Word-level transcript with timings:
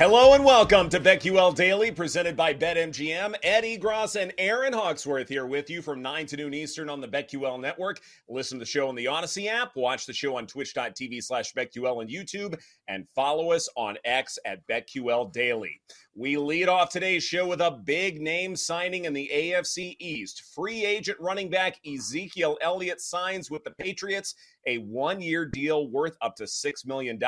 Hello 0.00 0.32
and 0.32 0.42
welcome 0.42 0.88
to 0.88 0.98
BetQL 0.98 1.54
Daily, 1.54 1.90
presented 1.90 2.34
by 2.34 2.54
BetMGM. 2.54 3.34
Eddie 3.42 3.76
Gross 3.76 4.16
and 4.16 4.32
Aaron 4.38 4.72
Hawksworth 4.72 5.28
here 5.28 5.44
with 5.44 5.68
you 5.68 5.82
from 5.82 6.00
9 6.00 6.24
to 6.24 6.38
noon 6.38 6.54
Eastern 6.54 6.88
on 6.88 7.02
the 7.02 7.06
BetQL 7.06 7.60
network. 7.60 8.00
Listen 8.26 8.58
to 8.58 8.64
the 8.64 8.70
show 8.70 8.88
on 8.88 8.94
the 8.94 9.06
Odyssey 9.06 9.46
app, 9.46 9.76
watch 9.76 10.06
the 10.06 10.14
show 10.14 10.38
on 10.38 10.46
twitch.tv 10.46 11.22
slash 11.22 11.52
BetQL 11.52 12.00
and 12.00 12.10
YouTube, 12.10 12.58
and 12.88 13.06
follow 13.10 13.52
us 13.52 13.68
on 13.76 13.98
X 14.06 14.38
at 14.46 14.66
BetQL 14.68 15.34
Daily. 15.34 15.78
We 16.14 16.38
lead 16.38 16.70
off 16.70 16.88
today's 16.88 17.22
show 17.22 17.46
with 17.46 17.60
a 17.60 17.82
big 17.84 18.22
name 18.22 18.56
signing 18.56 19.04
in 19.04 19.12
the 19.12 19.30
AFC 19.30 19.96
East. 19.98 20.44
Free 20.54 20.82
agent 20.82 21.18
running 21.20 21.50
back 21.50 21.76
Ezekiel 21.86 22.56
Elliott 22.62 23.02
signs 23.02 23.50
with 23.50 23.64
the 23.64 23.72
Patriots, 23.72 24.34
a 24.66 24.78
one 24.78 25.20
year 25.20 25.44
deal 25.44 25.90
worth 25.90 26.16
up 26.22 26.36
to 26.36 26.44
$6 26.44 26.86
million. 26.86 27.18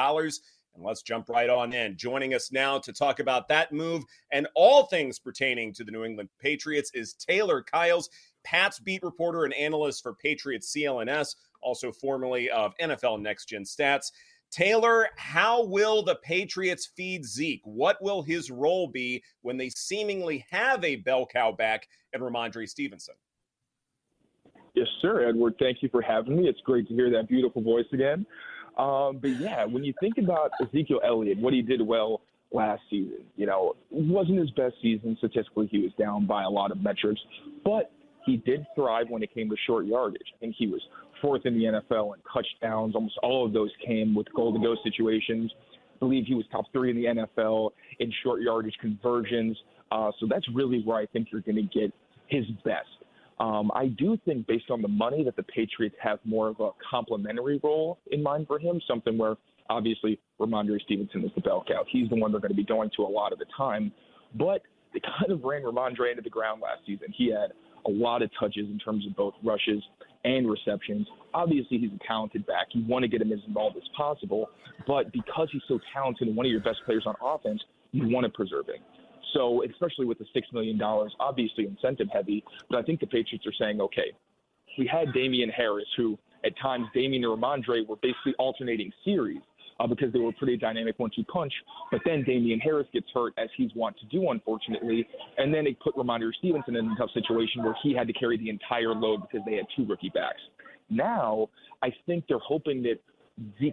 And 0.75 0.85
let's 0.85 1.03
jump 1.03 1.29
right 1.29 1.51
on 1.51 1.73
in. 1.73 1.97
Joining 1.97 2.35
us 2.35 2.51
now 2.51 2.79
to 2.79 2.93
talk 2.93 3.21
about 3.21 3.49
that 3.49 3.73
move 3.73 4.05
and 4.31 4.49
all 4.55 4.87
things 4.87 5.19
pertaining 5.19 5.73
to 5.75 5.85
the 5.85 5.93
New 5.93 6.05
England 6.05 6.31
Patriots 6.41 6.91
is 6.95 7.13
Taylor 7.15 7.63
Kyles, 7.63 8.09
Pat's 8.45 8.79
beat 8.79 9.03
reporter 9.03 9.45
and 9.45 9.55
analyst 9.55 10.03
for 10.03 10.15
Patriots 10.15 10.75
CLNS, 10.75 11.37
also 11.61 11.93
formerly 11.93 12.51
of 12.51 12.75
NFL 12.81 13.21
Next 13.21 13.47
Gen 13.47 13.65
Stats. 13.65 14.13
Taylor, 14.51 15.09
how 15.17 15.65
will 15.65 16.03
the 16.03 16.17
Patriots 16.17 16.91
feed 16.95 17.25
Zeke? 17.25 17.63
What 17.65 18.03
will 18.03 18.23
his 18.23 18.51
role 18.51 18.87
be 18.87 19.23
when 19.41 19.57
they 19.57 19.71
seemingly 19.71 20.45
have 20.51 20.85
a 20.85 20.97
bell 20.97 21.27
cow 21.27 21.53
back 21.53 21.89
in 22.13 22.21
Rhamondre 22.21 22.69
Stevenson? 22.69 23.15
Yes, 24.75 24.89
sir, 25.01 25.29
Edward. 25.29 25.55
Thank 25.59 25.83
you 25.83 25.89
for 25.91 26.03
having 26.03 26.37
me. 26.37 26.49
It's 26.49 26.61
great 26.61 26.89
to 26.89 26.95
hear 26.95 27.11
that 27.11 27.29
beautiful 27.29 27.63
voice 27.63 27.87
again. 27.93 28.27
Um, 28.79 29.19
but 29.19 29.31
yeah, 29.39 29.65
when 29.65 29.85
you 29.85 29.93
think 30.01 30.19
about 30.19 30.51
Ezekiel 30.61 31.01
Elliott, 31.05 31.39
what 31.39 31.53
he 31.53 31.63
did 31.63 31.87
well 31.87 32.23
last 32.53 32.83
season, 32.91 33.25
you 33.37 33.47
know, 33.47 33.75
wasn't 33.91 34.39
his 34.39 34.51
best 34.51 34.75
season. 34.83 35.17
Statistically, 35.19 35.69
he 35.71 35.79
was 35.79 35.93
down 35.99 36.27
by 36.27 36.43
a 36.43 36.49
lot 36.49 36.71
of 36.71 36.83
metrics, 36.83 37.21
but 37.65 37.91
he 38.25 38.37
did 38.39 38.67
thrive 38.75 39.07
when 39.09 39.23
it 39.23 39.35
came 39.35 39.51
to 39.51 39.57
short 39.67 39.87
yardage. 39.87 40.33
I 40.35 40.39
think 40.39 40.55
he 40.59 40.67
was 40.67 40.81
fourth 41.21 41.45
in 41.45 41.55
the 41.55 41.65
NFL 41.65 42.15
in 42.15 42.21
touchdowns. 42.33 42.95
Almost 42.95 43.19
all 43.23 43.47
of 43.47 43.53
those 43.53 43.71
came 43.85 44.15
with 44.15 44.33
goal 44.35 44.53
to 44.53 44.59
go 44.59 44.77
situations. 44.85 45.53
I 45.75 45.99
believe 45.99 46.25
he 46.27 46.35
was 46.35 46.45
top 46.51 46.67
three 46.73 46.91
in 46.91 46.97
the 46.97 47.23
NFL 47.23 47.71
in 48.01 48.13
short 48.23 48.43
yardage 48.43 48.77
conversions. 48.81 49.57
Uh, 49.91 50.11
so 50.19 50.27
that's 50.29 50.47
really 50.55 50.83
where 50.83 50.97
I 50.97 51.07
think 51.07 51.29
you're 51.31 51.43
going 51.43 51.57
to 51.57 51.79
get 51.79 51.93
his 52.29 52.47
best. 52.65 52.89
Um, 53.41 53.71
I 53.75 53.87
do 53.87 54.17
think, 54.25 54.47
based 54.47 54.71
on 54.71 54.83
the 54.83 54.89
money, 54.89 55.25
that 55.25 55.37
the 55.37 55.43
Patriots 55.43 55.97
have 56.03 56.19
more 56.25 56.49
of 56.49 56.61
a 56.61 56.71
complementary 56.89 57.61
role 57.63 57.99
in 58.11 58.23
mind 58.23 58.47
for 58.47 58.59
him, 58.59 58.81
something 58.87 59.19
where 59.19 59.37
obviously 59.69 60.19
Rhamondre 60.41 60.81
Stevenson 60.83 61.25
is 61.25 61.31
the 61.35 61.41
bell 61.41 61.65
cow. 61.67 61.85
He's 61.89 62.09
the 62.09 62.17
one 62.17 62.31
they're 62.33 62.41
going 62.41 62.53
to 62.53 62.57
be 62.57 62.65
going 62.65 62.91
to 62.97 63.03
a 63.03 63.05
lot 63.05 63.33
of 63.33 63.39
the 63.39 63.47
time. 63.57 63.93
But 64.35 64.63
they 64.93 65.01
kind 65.01 65.33
of 65.33 65.43
ran 65.43 65.63
Rhamondre 65.63 66.11
into 66.11 66.23
the 66.23 66.31
ground 66.31 66.61
last 66.61 66.81
season. 66.87 67.09
He 67.17 67.31
had 67.31 67.53
a 67.87 67.91
lot 67.91 68.23
of 68.23 68.31
touches 68.39 68.69
in 68.71 68.79
terms 68.79 69.07
of 69.07 69.17
both 69.17 69.35
rushes 69.43 69.83
and 70.25 70.49
receptions. 70.49 71.07
Obviously, 71.35 71.79
he's 71.79 71.91
a 71.91 72.07
talented 72.07 72.47
back. 72.47 72.69
You 72.73 72.85
want 72.87 73.03
to 73.03 73.09
get 73.09 73.21
him 73.21 73.33
as 73.33 73.41
involved 73.47 73.77
as 73.77 73.83
possible. 73.97 74.51
But 74.87 75.13
because 75.13 75.49
he's 75.53 75.63
so 75.67 75.81
talented 75.93 76.29
and 76.29 76.37
one 76.37 76.47
of 76.47 76.53
your 76.53 76.61
best 76.61 76.79
players 76.85 77.05
on 77.07 77.15
offense, 77.23 77.61
you 77.93 78.09
want 78.09 78.25
to 78.25 78.31
preserve 78.31 78.67
him. 78.67 78.83
So, 79.33 79.63
especially 79.65 80.07
with 80.07 80.19
the 80.19 80.27
$6 80.37 80.43
million, 80.53 80.81
obviously 81.21 81.67
incentive 81.67 82.09
heavy, 82.13 82.45
but 82.69 82.79
I 82.79 82.83
think 82.83 83.01
the 83.01 83.07
Patriots 83.07 83.47
are 83.47 83.53
saying, 83.59 83.81
okay, 83.81 84.13
we 84.79 84.87
had 84.87 85.13
Damien 85.13 85.51
Harris, 85.51 85.87
who 85.97 86.19
at 86.45 86.53
times 86.61 86.87
Damien 86.95 87.25
and 87.25 87.43
Rhamondre 87.43 87.87
were 87.87 87.97
basically 87.97 88.35
alternating 88.39 88.91
series 89.05 89.41
uh, 89.81 89.87
because 89.87 90.13
they 90.13 90.19
were 90.19 90.33
pretty 90.33 90.57
dynamic 90.57 90.99
one 90.99 91.11
two 91.15 91.25
punch. 91.25 91.53
But 91.91 92.01
then 92.05 92.25
Damien 92.25 92.61
Harris 92.61 92.87
gets 92.93 93.07
hurt, 93.15 93.35
as 93.39 93.49
he's 93.57 93.71
wont 93.75 93.97
to 93.99 94.07
do, 94.07 94.31
unfortunately. 94.31 95.07
And 95.39 95.53
then 95.53 95.67
it 95.67 95.79
put 95.81 95.95
Rhamondre 95.97 96.33
Stevenson 96.39 96.77
in 96.77 96.91
a 96.91 96.97
tough 96.97 97.11
situation 97.13 97.63
where 97.63 97.77
he 97.83 97.95
had 97.95 98.07
to 98.07 98.13
carry 98.13 98.37
the 98.39 98.49
entire 98.49 98.95
load 98.95 99.23
because 99.23 99.45
they 99.47 99.57
had 99.57 99.67
two 99.77 99.87
rookie 99.87 100.11
backs. 100.11 100.41
Now, 100.91 101.49
I 101.83 101.93
think 102.07 102.25
they're 102.29 102.39
hoping 102.39 102.83
that 102.83 102.99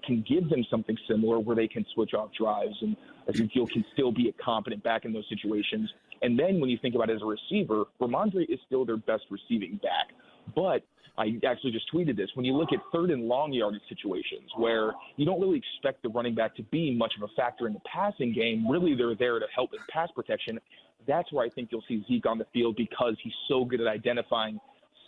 can 0.05 0.23
give 0.27 0.49
them 0.49 0.65
something 0.69 0.97
similar 1.07 1.39
where 1.39 1.55
they 1.55 1.67
can 1.67 1.85
switch 1.93 2.13
off 2.13 2.29
drives 2.37 2.75
and 2.81 2.95
Ezekiel 3.27 3.67
can 3.67 3.85
still 3.93 4.11
be 4.11 4.29
a 4.29 4.43
competent 4.43 4.83
back 4.83 5.05
in 5.05 5.13
those 5.13 5.27
situations. 5.29 5.91
And 6.21 6.37
then 6.37 6.59
when 6.59 6.69
you 6.69 6.77
think 6.81 6.95
about 6.95 7.09
it 7.09 7.15
as 7.15 7.21
a 7.21 7.25
receiver, 7.25 7.85
Rhamondre 8.01 8.49
is 8.49 8.59
still 8.65 8.85
their 8.85 8.97
best 8.97 9.23
receiving 9.29 9.79
back. 9.81 10.09
But 10.55 10.83
I 11.17 11.37
actually 11.45 11.71
just 11.71 11.91
tweeted 11.93 12.15
this. 12.15 12.29
When 12.35 12.45
you 12.45 12.53
look 12.53 12.71
at 12.71 12.79
third 12.93 13.11
and 13.11 13.27
long 13.27 13.51
yardage 13.51 13.81
situations 13.89 14.49
where 14.55 14.93
you 15.17 15.25
don't 15.25 15.39
really 15.39 15.57
expect 15.57 16.01
the 16.01 16.09
running 16.09 16.33
back 16.33 16.55
to 16.55 16.63
be 16.63 16.95
much 16.95 17.13
of 17.17 17.29
a 17.29 17.33
factor 17.35 17.67
in 17.67 17.73
the 17.73 17.81
passing 17.81 18.33
game, 18.33 18.69
really 18.69 18.95
they're 18.95 19.15
there 19.15 19.37
to 19.39 19.45
help 19.53 19.73
in 19.73 19.79
pass 19.89 20.09
protection. 20.15 20.59
That's 21.07 21.31
where 21.31 21.45
I 21.45 21.49
think 21.49 21.69
you'll 21.71 21.83
see 21.87 22.03
Zeke 22.07 22.25
on 22.25 22.37
the 22.37 22.45
field 22.53 22.77
because 22.77 23.15
he's 23.21 23.33
so 23.47 23.65
good 23.65 23.81
at 23.81 23.87
identifying 23.87 24.59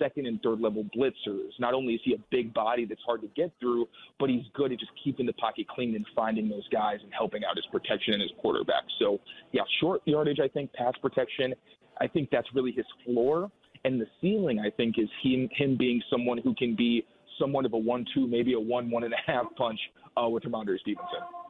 second 0.02 0.26
and 0.26 0.42
third 0.42 0.60
level 0.60 0.86
blitzers. 0.96 1.52
Not 1.60 1.74
only 1.74 1.94
is 1.94 2.02
he 2.04 2.14
a 2.14 2.18
big 2.32 2.54
body 2.54 2.86
that's 2.86 3.02
hard 3.06 3.22
to 3.22 3.28
get 3.36 3.52
through, 3.60 3.88
but 4.20 4.30
he's 4.30 4.44
good 4.54 4.72
at 4.72 4.80
just 4.80 4.92
keeping 5.04 5.26
the 5.26 5.34
pocket 5.34 5.68
clean 5.68 5.96
and 5.96 6.06
finding 6.16 6.50
those 6.50 6.68
guys 6.70 7.00
and 7.04 7.14
helping 7.14 7.44
out 7.44 7.56
his 7.56 7.66
protection 7.72 8.14
and 8.14 8.22
his 8.22 8.32
quarterback. 8.40 8.84
So, 9.00 9.20
yeah, 9.52 9.62
short 9.80 10.02
yardage, 10.06 10.40
I 10.40 10.48
think, 10.48 10.74
pass 10.74 10.94
protection. 11.02 11.54
I 12.00 12.08
think 12.08 12.30
that's 12.32 12.48
really 12.54 12.72
his 12.72 12.86
floor. 13.06 13.52
And 13.84 14.00
the 14.00 14.08
ceiling, 14.20 14.60
I 14.60 14.70
think, 14.70 14.98
is 14.98 15.10
him, 15.24 15.50
him 15.56 15.78
being 15.78 16.02
someone 16.10 16.38
who 16.38 16.54
can 16.56 16.76
be 16.76 17.06
somewhat 17.40 17.66
of 17.66 17.74
a 17.74 17.78
one-two, 17.78 18.28
maybe 18.28 18.54
a 18.54 18.60
one 18.60 18.90
one 18.92 19.04
and 19.04 19.14
a 19.14 19.32
half 19.32 19.46
punch 19.58 19.80
uh, 20.22 20.28
with 20.30 20.44
Rhamondre 20.44 20.80
Stevenson. 20.80 21.41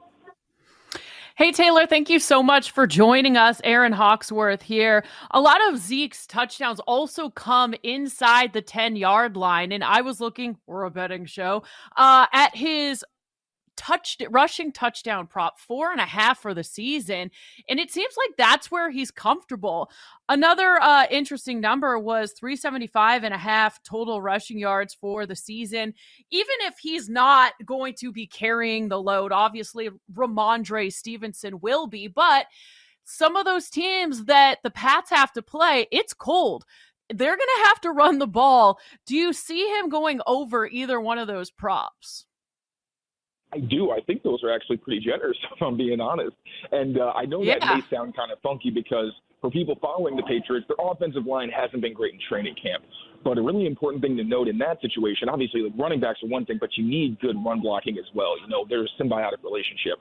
Hey, 1.37 1.53
Taylor, 1.53 1.87
thank 1.87 2.09
you 2.09 2.19
so 2.19 2.43
much 2.43 2.71
for 2.71 2.85
joining 2.85 3.37
us. 3.37 3.61
Aaron 3.63 3.93
Hawksworth 3.93 4.61
here. 4.61 5.05
A 5.31 5.39
lot 5.39 5.65
of 5.69 5.79
Zeke's 5.79 6.27
touchdowns 6.27 6.81
also 6.81 7.29
come 7.29 7.73
inside 7.83 8.51
the 8.51 8.61
10 8.61 8.97
yard 8.97 9.37
line. 9.37 9.71
And 9.71 9.81
I 9.83 10.01
was 10.01 10.19
looking, 10.19 10.57
we're 10.67 10.83
a 10.83 10.91
betting 10.91 11.25
show, 11.25 11.63
uh, 11.95 12.27
at 12.33 12.53
his 12.53 13.05
touch 13.81 14.15
rushing 14.29 14.71
touchdown 14.71 15.25
prop 15.25 15.59
four 15.59 15.91
and 15.91 15.99
a 15.99 16.05
half 16.05 16.39
for 16.39 16.53
the 16.53 16.63
season 16.63 17.31
and 17.67 17.79
it 17.79 17.89
seems 17.89 18.13
like 18.15 18.37
that's 18.37 18.69
where 18.69 18.91
he's 18.91 19.09
comfortable. 19.09 19.89
Another 20.29 20.79
uh, 20.79 21.07
interesting 21.09 21.59
number 21.59 21.97
was 21.97 22.31
375 22.33 23.23
and 23.23 23.33
a 23.33 23.39
half 23.39 23.81
total 23.81 24.21
rushing 24.21 24.59
yards 24.59 24.93
for 24.93 25.25
the 25.25 25.35
season. 25.35 25.95
Even 26.29 26.55
if 26.61 26.75
he's 26.77 27.09
not 27.09 27.53
going 27.65 27.95
to 27.95 28.11
be 28.11 28.27
carrying 28.27 28.87
the 28.87 29.01
load 29.01 29.31
obviously 29.31 29.89
Rhamondre 30.13 30.93
stevenson 30.93 31.59
will 31.59 31.87
be 31.87 32.07
but 32.07 32.45
some 33.03 33.35
of 33.35 33.45
those 33.45 33.71
teams 33.71 34.25
that 34.25 34.59
the 34.61 34.69
pats 34.69 35.09
have 35.09 35.31
to 35.33 35.41
play 35.41 35.87
it's 35.91 36.13
cold. 36.13 36.65
They're 37.09 37.35
going 37.35 37.39
to 37.57 37.65
have 37.65 37.81
to 37.81 37.91
run 37.91 38.19
the 38.19 38.27
ball. 38.27 38.79
Do 39.07 39.15
you 39.15 39.33
see 39.33 39.67
him 39.67 39.89
going 39.89 40.21
over 40.27 40.67
either 40.67 41.01
one 41.01 41.17
of 41.17 41.27
those 41.27 41.49
props 41.49 42.27
I 43.53 43.59
do. 43.59 43.91
I 43.91 43.99
think 44.01 44.23
those 44.23 44.43
are 44.43 44.53
actually 44.53 44.77
pretty 44.77 45.01
generous, 45.01 45.37
if 45.55 45.61
I'm 45.61 45.77
being 45.77 45.99
honest. 45.99 46.35
And 46.71 46.99
uh, 46.99 47.13
I 47.15 47.25
know 47.25 47.41
yeah. 47.41 47.59
that 47.59 47.75
may 47.75 47.81
sound 47.95 48.15
kind 48.15 48.31
of 48.31 48.39
funky 48.41 48.69
because 48.69 49.11
for 49.41 49.49
people 49.49 49.77
following 49.81 50.15
the 50.15 50.23
Patriots, 50.23 50.67
their 50.67 50.77
offensive 50.79 51.25
line 51.25 51.49
hasn't 51.49 51.81
been 51.81 51.93
great 51.93 52.13
in 52.13 52.19
training 52.29 52.55
camp. 52.61 52.83
But 53.23 53.37
a 53.37 53.41
really 53.41 53.65
important 53.65 54.01
thing 54.01 54.15
to 54.17 54.23
note 54.23 54.47
in 54.47 54.57
that 54.59 54.81
situation, 54.81 55.29
obviously, 55.29 55.61
like 55.61 55.73
running 55.77 55.99
backs 55.99 56.19
are 56.23 56.29
one 56.29 56.45
thing, 56.45 56.57
but 56.59 56.69
you 56.75 56.83
need 56.83 57.19
good 57.19 57.35
run 57.43 57.61
blocking 57.61 57.97
as 57.97 58.05
well. 58.15 58.39
You 58.39 58.47
know, 58.47 58.65
there's 58.67 58.91
a 58.99 59.03
symbiotic 59.03 59.43
relationship. 59.43 59.99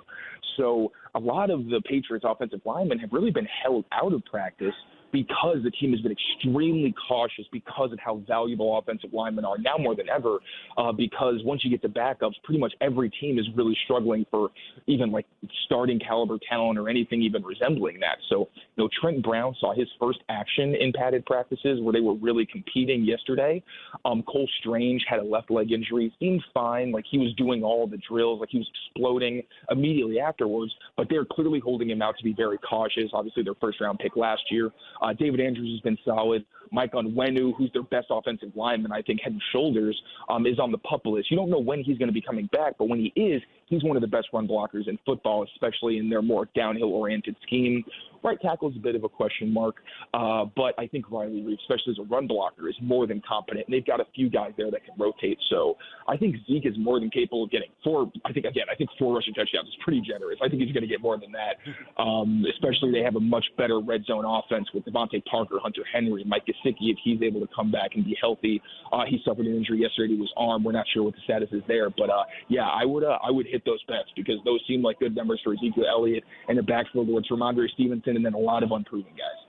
So 0.57 0.93
a 1.15 1.19
lot 1.19 1.51
of 1.51 1.67
the 1.67 1.83
Patriots' 1.85 2.25
offensive 2.29 2.61
linemen 2.65 2.99
have 2.99 3.13
really 3.13 3.31
been 3.31 3.49
held 3.63 3.85
out 3.93 4.13
of 4.13 4.25
practice 4.25 4.75
because 5.13 5.59
the 5.63 5.71
team 5.71 5.93
has 5.93 6.01
been 6.01 6.13
extremely 6.13 6.95
cautious 7.09 7.45
because 7.53 7.93
of 7.93 7.99
how 7.99 8.23
valuable 8.27 8.79
offensive 8.79 9.13
linemen 9.13 9.45
are 9.45 9.59
now 9.59 9.77
more 9.79 9.95
than 9.95 10.09
ever. 10.09 10.39
Uh, 10.77 10.93
because 10.93 11.37
once 11.45 11.65
you 11.65 11.71
get 11.71 11.83
to 11.83 11.89
backups, 11.89 12.35
pretty 12.45 12.61
much 12.61 12.73
every 12.81 13.11
team 13.11 13.39
is 13.39 13.47
really 13.55 13.77
struggling 13.85 14.25
for 14.31 14.51
even 14.87 15.11
like 15.11 15.27
starting 15.65 15.99
caliber 15.99 16.39
talent 16.49 16.79
or 16.79 16.89
anything 16.89 17.23
even 17.23 17.43
resembling 17.43 18.01
that. 18.01 18.19
So, 18.29 18.49
you 18.77 18.85
know, 18.85 18.89
Trent 19.01 19.23
Brown 19.23 19.55
saw 19.61 19.75
his 19.75 19.89
first 20.01 20.21
action 20.29 20.75
in 20.75 20.93
padded 20.93 21.25
practices 21.27 21.81
where 21.81 21.93
they 21.93 22.01
were 22.01 22.15
really 22.15 22.47
competing 22.47 23.05
yesterday. 23.05 23.63
Um, 24.05 24.23
Cole 24.23 24.49
Strange 24.61 25.05
had 25.09 25.21
a 25.21 25.25
left 25.25 25.51
leg 25.51 25.73
injury, 25.73 26.13
seemed 26.21 26.43
fine, 26.53 26.93
like 26.93 27.05
he 27.11 27.19
was 27.19 27.35
doing 27.35 27.63
all 27.63 27.87
the 27.87 27.99
drills, 28.09 28.41
like 28.41 28.51
he 28.51 28.59
was 28.59 28.71
exploding 28.87 29.43
immediately 29.71 30.21
afterwards. 30.21 30.73
But 30.97 31.09
they're 31.09 31.25
clearly 31.25 31.61
holding 31.61 31.91
him 31.91 32.03
out 32.03 32.17
to 32.19 32.25
be 32.25 32.33
very 32.33 32.59
cautious. 32.59 33.11
Obviously, 33.13 33.43
their 33.43 33.55
first 33.61 33.81
round 33.81 33.99
pick 33.99 34.17
last 34.17 34.43
year. 34.51 34.71
Uh, 35.01 35.13
David 35.13 35.41
Andrews 35.41 35.71
has 35.73 35.81
been 35.81 35.99
solid. 36.05 36.45
Mike 36.73 36.93
Onwenu, 36.93 37.53
who's 37.57 37.71
their 37.73 37.83
best 37.83 38.07
offensive 38.11 38.51
lineman, 38.55 38.93
I 38.93 39.03
think 39.03 39.21
head 39.21 39.33
and 39.33 39.43
shoulders, 39.53 40.01
um, 40.29 40.47
is 40.47 40.59
on 40.59 40.71
the 40.71 40.79
pup 40.79 41.05
list. 41.05 41.31
You 41.31 41.37
don't 41.37 41.51
know 41.51 41.59
when 41.59 41.83
he's 41.83 41.99
going 41.99 42.09
to 42.09 42.13
be 42.13 42.21
coming 42.21 42.47
back, 42.53 42.75
but 42.79 42.89
when 42.89 42.99
he 42.99 43.13
is, 43.21 43.43
he's 43.71 43.83
one 43.83 43.97
of 43.97 44.03
the 44.03 44.09
best 44.09 44.29
run 44.33 44.47
blockers 44.47 44.89
in 44.89 44.99
football, 45.07 45.47
especially 45.55 45.97
in 45.97 46.11
their 46.11 46.21
more 46.21 46.49
downhill 46.55 46.93
oriented 46.93 47.37
scheme. 47.43 47.83
Right 48.23 48.39
tackle 48.43 48.69
is 48.69 48.77
a 48.77 48.81
bit 48.81 48.95
of 48.95 49.05
a 49.05 49.09
question 49.09 49.51
mark, 49.51 49.77
uh, 50.13 50.45
but 50.55 50.75
I 50.79 50.87
think 50.87 51.11
Riley 51.11 51.41
especially 51.63 51.93
as 51.93 51.99
a 51.99 52.03
run 52.03 52.27
blocker, 52.27 52.69
is 52.69 52.75
more 52.83 53.07
than 53.07 53.23
competent. 53.27 53.67
And 53.67 53.75
they've 53.75 53.87
got 53.87 54.01
a 54.01 54.05
few 54.15 54.29
guys 54.29 54.53
there 54.59 54.71
that 54.71 54.85
can 54.85 54.95
rotate. 54.99 55.39
So 55.49 55.79
I 56.07 56.19
think 56.19 56.37
Zeke 56.47 56.67
is 56.67 56.75
more 56.77 57.01
than 57.01 57.09
capable 57.09 57.45
of 57.45 57.51
getting 57.51 57.71
four. 57.83 58.13
I 58.27 58.33
think 58.33 58.45
again, 58.45 58.67
I 58.71 58.75
think 58.75 58.91
four 58.99 59.15
rushing 59.15 59.33
touchdowns 59.33 59.69
is 59.69 59.75
pretty 59.83 60.03
generous. 60.03 60.39
I 60.43 60.49
think 60.49 60.61
he's 60.61 60.73
going 60.73 60.83
to 60.83 60.89
get 60.89 61.01
more 61.01 61.19
than 61.19 61.33
that. 61.33 62.03
Um, 62.03 62.45
especially 62.53 62.93
they 62.93 63.03
have 63.03 63.17
a 63.17 63.21
much 63.21 63.47
better 63.57 63.81
red 63.81 64.05
zone 64.05 64.25
offense 64.27 64.69
with 64.75 64.85
DeVante 64.85 65.25
Parker, 65.25 65.59
Hunter 65.63 65.83
Henry, 65.91 66.25
Mike 66.25 66.45
Gesicki 66.45 66.91
if 66.91 66.99
he's 67.03 67.23
able 67.23 67.41
to 67.41 67.49
come 67.55 67.71
back 67.71 67.93
and 67.95 68.05
be 68.05 68.17
healthy. 68.21 68.61
Uh, 68.93 69.05
he 69.09 69.21
suffered 69.25 69.47
an 69.47 69.57
injury 69.57 69.81
yesterday 69.81 70.15
to 70.15 70.21
his 70.21 70.33
arm. 70.37 70.65
We're 70.65 70.73
not 70.73 70.87
sure 70.93 71.03
what 71.03 71.15
the 71.15 71.21
status 71.25 71.49
is 71.53 71.63
there, 71.69 71.91
but 71.91 72.11
uh, 72.11 72.25
yeah, 72.49 72.69
I 72.69 72.85
would 72.85 73.05
uh, 73.05 73.19
I 73.23 73.31
would 73.31 73.47
hit 73.47 73.60
those 73.65 73.83
bets 73.85 74.11
because 74.17 74.37
those 74.45 74.61
seem 74.69 74.83
like 74.83 74.99
good 74.99 75.15
numbers 75.15 75.41
for 75.43 75.53
Ezekiel 75.53 75.87
Elliott 75.89 76.25
and 76.49 76.59
the 76.59 76.63
backfield 76.63 77.09
where 77.09 77.19
it's 77.19 77.31
Rhamondre 77.31 77.69
Stevenson 77.71 78.17
and 78.17 78.25
then 78.25 78.35
a 78.35 78.39
lot 78.39 78.63
of 78.63 78.73
unproven 78.73 79.13
guys. 79.13 79.41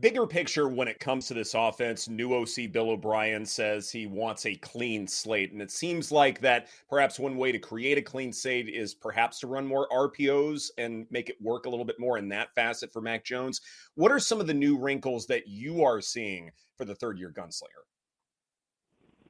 Bigger 0.00 0.26
picture 0.26 0.68
when 0.68 0.88
it 0.88 0.98
comes 0.98 1.28
to 1.28 1.34
this 1.34 1.54
offense, 1.54 2.08
new 2.08 2.34
OC 2.34 2.72
Bill 2.72 2.90
O'Brien 2.90 3.46
says 3.46 3.88
he 3.88 4.06
wants 4.06 4.44
a 4.44 4.56
clean 4.56 5.06
slate. 5.06 5.52
And 5.52 5.62
it 5.62 5.70
seems 5.70 6.10
like 6.10 6.40
that 6.40 6.66
perhaps 6.90 7.20
one 7.20 7.36
way 7.36 7.52
to 7.52 7.58
create 7.60 7.96
a 7.96 8.02
clean 8.02 8.32
slate 8.32 8.68
is 8.68 8.94
perhaps 8.94 9.38
to 9.40 9.46
run 9.46 9.64
more 9.64 9.88
RPOs 9.90 10.70
and 10.76 11.06
make 11.10 11.30
it 11.30 11.40
work 11.40 11.66
a 11.66 11.70
little 11.70 11.84
bit 11.84 12.00
more 12.00 12.18
in 12.18 12.28
that 12.30 12.52
facet 12.56 12.92
for 12.92 13.00
Mac 13.00 13.24
Jones. 13.24 13.60
What 13.94 14.10
are 14.10 14.18
some 14.18 14.40
of 14.40 14.48
the 14.48 14.54
new 14.54 14.76
wrinkles 14.76 15.24
that 15.26 15.46
you 15.46 15.84
are 15.84 16.00
seeing 16.00 16.50
for 16.76 16.84
the 16.84 16.96
third 16.96 17.16
year 17.16 17.32
gunslinger? 17.32 17.86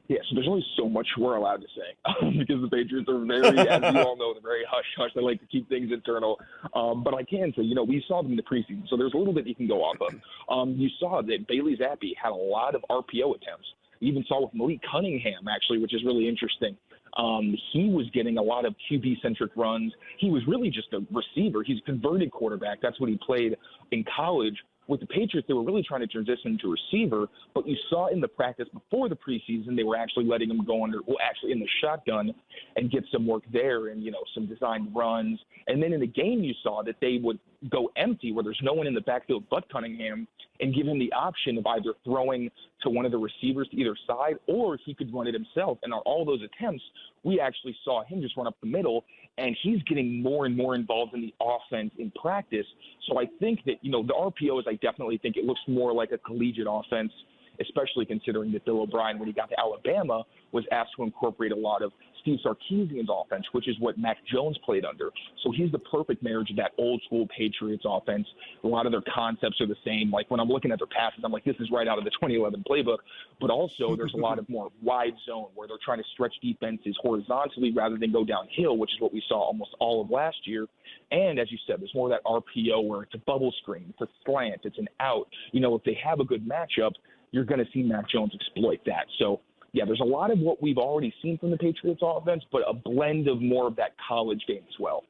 Yeah, 0.08 0.19
so 0.29 0.37
there's 0.37 0.47
only 0.47 0.64
so 0.76 0.88
much 0.88 1.06
we're 1.19 1.35
allowed 1.35 1.62
to 1.62 1.67
say 1.75 2.38
because 2.38 2.62
the 2.62 2.69
Patriots 2.69 3.08
are 3.08 3.25
very, 3.25 3.58
as 3.69 3.94
you 3.94 4.00
all 4.00 4.17
know, 4.17 4.35
they're 4.35 4.43
very 4.43 4.64
hush 4.69 4.85
hush. 4.97 5.11
They 5.14 5.20
like 5.20 5.41
to 5.41 5.47
keep 5.47 5.69
things 5.69 5.91
internal. 5.93 6.38
Um, 6.75 7.03
but 7.03 7.14
I 7.14 7.25
can 7.25 7.53
say, 7.56 7.62
you 7.62 7.75
know, 7.75 7.82
we 7.82 8.05
saw 8.06 8.23
them 8.23 8.31
in 8.32 8.37
the 8.37 8.43
preseason, 8.43 8.88
so 8.88 8.97
there's 8.97 9.14
a 9.14 9.17
little 9.17 9.35
bit 9.35 9.47
you 9.47 9.55
can 9.55 9.67
go 9.67 9.82
off 9.82 9.97
of. 10.00 10.14
Um, 10.49 10.75
you 10.76 10.88
saw 11.00 11.23
that 11.23 11.49
Bailey 11.49 11.76
Zappe 11.76 12.12
had 12.23 12.31
a 12.31 12.35
lot 12.35 12.75
of 12.75 12.85
RPO 12.88 13.35
attempts. 13.35 13.67
You 13.99 14.08
even 14.12 14.25
saw 14.29 14.43
with 14.43 14.55
Malik 14.55 14.81
Cunningham, 14.91 15.49
actually, 15.49 15.79
which 15.79 15.94
is 15.94 16.05
really 16.05 16.29
interesting. 16.29 16.76
Um, 17.17 17.56
he 17.73 17.88
was 17.88 18.09
getting 18.12 18.38
a 18.38 18.43
lot 18.43 18.64
of 18.67 18.75
QB 18.91 19.23
centric 19.23 19.50
runs. 19.56 19.93
He 20.19 20.31
was 20.31 20.43
really 20.47 20.70
just 20.70 20.93
a 20.93 21.00
receiver. 21.11 21.62
He's 21.62 21.79
a 21.79 21.82
converted 21.82 22.31
quarterback. 22.31 22.81
That's 22.82 23.00
what 23.00 23.09
he 23.09 23.19
played 23.25 23.56
in 23.91 24.05
college 24.14 24.56
with 24.88 25.00
the 25.00 25.06
Patriots, 25.06 25.49
they 25.49 25.55
were 25.55 25.65
really 25.65 25.83
trying 25.83 26.00
to 26.00 26.06
transition 26.06 26.59
to 26.62 26.73
receiver, 26.73 27.27
but 27.55 27.67
you 27.67 27.77
saw 27.91 28.06
in 28.06 28.21
the 28.21 28.29
practice 28.29 28.69
before 28.73 29.09
the 29.09 29.17
preseason, 29.17 29.77
they 29.77 29.83
were 29.83 29.97
actually 29.97 30.25
letting 30.25 30.50
him 30.50 30.65
go 30.65 30.85
under, 30.85 31.00
well, 31.06 31.17
actually 31.23 31.53
in 31.53 31.59
the 31.59 31.69
shotgun 31.81 32.33
and 32.77 32.91
get 32.91 33.05
some 33.12 33.27
work 33.27 33.43
there 33.53 33.88
and, 33.88 34.03
you 34.03 34.11
know, 34.11 34.23
some 34.35 34.47
designed 34.47 34.94
runs. 34.94 35.41
And 35.67 35.83
then 35.83 35.93
in 35.93 36.00
the 36.00 36.06
game, 36.06 36.43
you 36.43 36.55
saw 36.62 36.83
that 36.85 36.97
they 37.00 37.19
would 37.23 37.38
go 37.70 37.90
empty 37.96 38.32
where 38.32 38.44
there's 38.44 38.60
no 38.62 38.72
one 38.72 38.86
in 38.86 38.94
the 38.94 39.00
backfield 39.00 39.44
but 39.50 39.68
Cunningham 39.70 40.26
and 40.60 40.74
give 40.74 40.86
him 40.86 40.98
the 40.98 41.12
option 41.12 41.58
of 41.58 41.66
either 41.66 41.92
throwing 42.04 42.50
to 42.82 42.90
one 42.90 43.04
of 43.04 43.12
the 43.12 43.18
receivers 43.18 43.68
to 43.70 43.76
either 43.76 43.96
side 44.06 44.36
or 44.46 44.78
he 44.84 44.94
could 44.94 45.12
run 45.12 45.26
it 45.26 45.34
himself. 45.34 45.78
And 45.82 45.92
on 45.92 46.00
all 46.06 46.24
those 46.24 46.40
attempts, 46.42 46.82
we 47.24 47.40
actually 47.40 47.76
saw 47.85 48.04
him 48.04 48.23
just 48.23 48.37
run 48.37 48.46
up 48.46 48.56
the 48.61 48.68
middle 48.68 49.04
and 49.38 49.56
he's 49.62 49.82
getting 49.82 50.23
more 50.23 50.46
and 50.46 50.56
more 50.56 50.75
involved 50.75 51.14
in 51.14 51.20
the 51.20 51.35
offense 51.40 51.92
in 51.99 52.11
practice. 52.12 52.66
So 53.08 53.20
I 53.20 53.26
think 53.38 53.61
that, 53.66 53.76
you 53.82 53.90
know, 53.90 54.02
the 54.02 54.14
RPOs, 54.14 54.66
I 54.66 54.75
definitely 54.75 55.18
think 55.18 55.37
it 55.37 55.44
looks 55.44 55.61
more 55.66 55.92
like 55.92 56.12
a 56.12 56.18
collegiate 56.18 56.66
offense 56.68 57.12
especially 57.61 58.04
considering 58.04 58.52
that 58.52 58.64
Bill 58.64 58.82
O'Brien, 58.82 59.18
when 59.18 59.26
he 59.26 59.32
got 59.32 59.49
to 59.50 59.58
Alabama, 59.58 60.25
was 60.52 60.64
asked 60.73 60.90
to 60.96 61.02
incorporate 61.02 61.52
a 61.52 61.56
lot 61.56 61.82
of 61.82 61.92
Steve 62.26 62.40
Sarkisian's 62.45 63.09
offense, 63.09 63.47
which 63.52 63.68
is 63.68 63.76
what 63.78 63.97
Mac 63.99 64.16
Jones 64.26 64.59
played 64.64 64.85
under. 64.85 65.11
So 65.45 65.52
he's 65.52 65.71
the 65.71 65.78
perfect 65.78 66.25
marriage 66.25 66.50
of 66.50 66.56
that 66.56 66.73
old 66.76 67.00
school 67.06 67.28
Patriots 67.37 67.85
offense. 67.87 68.26
A 68.64 68.66
lot 68.66 68.85
of 68.85 68.92
their 68.92 69.02
concepts 69.14 69.61
are 69.61 69.66
the 69.66 69.76
same. 69.85 70.11
Like 70.11 70.28
when 70.28 70.40
I'm 70.40 70.49
looking 70.49 70.73
at 70.73 70.80
their 70.80 70.88
passes, 70.88 71.21
I'm 71.25 71.30
like, 71.30 71.45
this 71.45 71.54
is 71.61 71.71
right 71.71 71.87
out 71.87 71.99
of 71.99 72.04
the 72.04 72.11
2011 72.11 72.64
playbook. 72.68 72.99
But 73.40 73.50
also, 73.50 73.95
there's 73.95 74.14
a 74.14 74.18
lot 74.18 74.40
of 74.40 74.49
more 74.49 74.71
wide 74.83 75.14
zone 75.25 75.49
where 75.54 75.68
they're 75.68 75.76
trying 75.85 75.99
to 75.99 76.04
stretch 76.12 76.35
defenses 76.42 76.97
horizontally 77.00 77.73
rather 77.73 77.97
than 77.97 78.11
go 78.11 78.25
downhill, 78.25 78.76
which 78.76 78.90
is 78.92 79.00
what 79.00 79.12
we 79.12 79.23
saw 79.28 79.40
almost 79.40 79.71
all 79.78 80.00
of 80.00 80.11
last 80.11 80.38
year. 80.45 80.66
And 81.12 81.38
as 81.38 81.52
you 81.52 81.59
said, 81.66 81.80
there's 81.80 81.95
more 81.95 82.12
of 82.12 82.18
that 82.18 82.28
RPO 82.28 82.85
where 82.85 83.02
it's 83.02 83.14
a 83.14 83.18
bubble 83.18 83.54
screen, 83.62 83.87
it's 83.90 84.00
a 84.00 84.12
slant, 84.25 84.62
it's 84.64 84.78
an 84.78 84.88
out. 84.99 85.28
You 85.52 85.61
know, 85.61 85.76
if 85.76 85.85
they 85.85 85.97
have 86.04 86.18
a 86.18 86.25
good 86.25 86.49
matchup, 86.49 86.92
you're 87.30 87.45
going 87.45 87.64
to 87.64 87.71
see 87.73 87.83
Mac 87.83 88.09
Jones 88.09 88.33
exploit 88.35 88.80
that. 88.87 89.06
So 89.18 89.40
yeah, 89.76 89.85
there's 89.85 90.00
a 90.00 90.04
lot 90.04 90.30
of 90.30 90.38
what 90.38 90.62
we've 90.62 90.78
already 90.78 91.12
seen 91.21 91.37
from 91.37 91.50
the 91.50 91.59
Patriots 91.59 92.00
offense, 92.02 92.42
but 92.50 92.62
a 92.66 92.73
blend 92.73 93.28
of 93.28 93.42
more 93.42 93.66
of 93.66 93.76
that 93.76 93.92
college 94.09 94.42
game 94.49 94.62
as 94.66 94.80
well. 94.80 95.04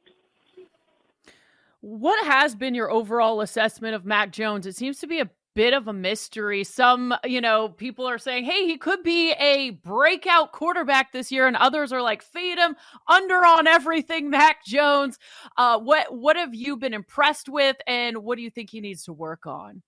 What 1.79 2.25
has 2.25 2.53
been 2.53 2.75
your 2.75 2.91
overall 2.91 3.39
assessment 3.39 3.95
of 3.95 4.03
Mac 4.03 4.33
Jones? 4.33 4.65
It 4.65 4.75
seems 4.75 4.99
to 4.99 5.07
be 5.07 5.21
a 5.21 5.29
bit 5.55 5.73
of 5.73 5.87
a 5.87 5.93
mystery. 5.93 6.65
Some, 6.65 7.15
you 7.23 7.39
know, 7.39 7.69
people 7.69 8.05
are 8.05 8.17
saying, 8.17 8.43
hey, 8.43 8.65
he 8.65 8.77
could 8.77 9.03
be 9.03 9.31
a 9.39 9.69
breakout 9.69 10.51
quarterback 10.51 11.13
this 11.13 11.31
year, 11.31 11.47
and 11.47 11.55
others 11.55 11.93
are 11.93 12.01
like, 12.01 12.21
fade 12.21 12.57
him 12.57 12.75
under 13.07 13.37
on 13.37 13.67
everything, 13.67 14.29
Mac 14.29 14.65
Jones. 14.65 15.17
Uh, 15.55 15.79
what 15.79 16.13
what 16.13 16.35
have 16.35 16.53
you 16.53 16.75
been 16.75 16.93
impressed 16.93 17.47
with, 17.47 17.77
and 17.87 18.17
what 18.17 18.35
do 18.35 18.41
you 18.41 18.49
think 18.49 18.69
he 18.69 18.81
needs 18.81 19.05
to 19.05 19.13
work 19.13 19.47
on? 19.47 19.81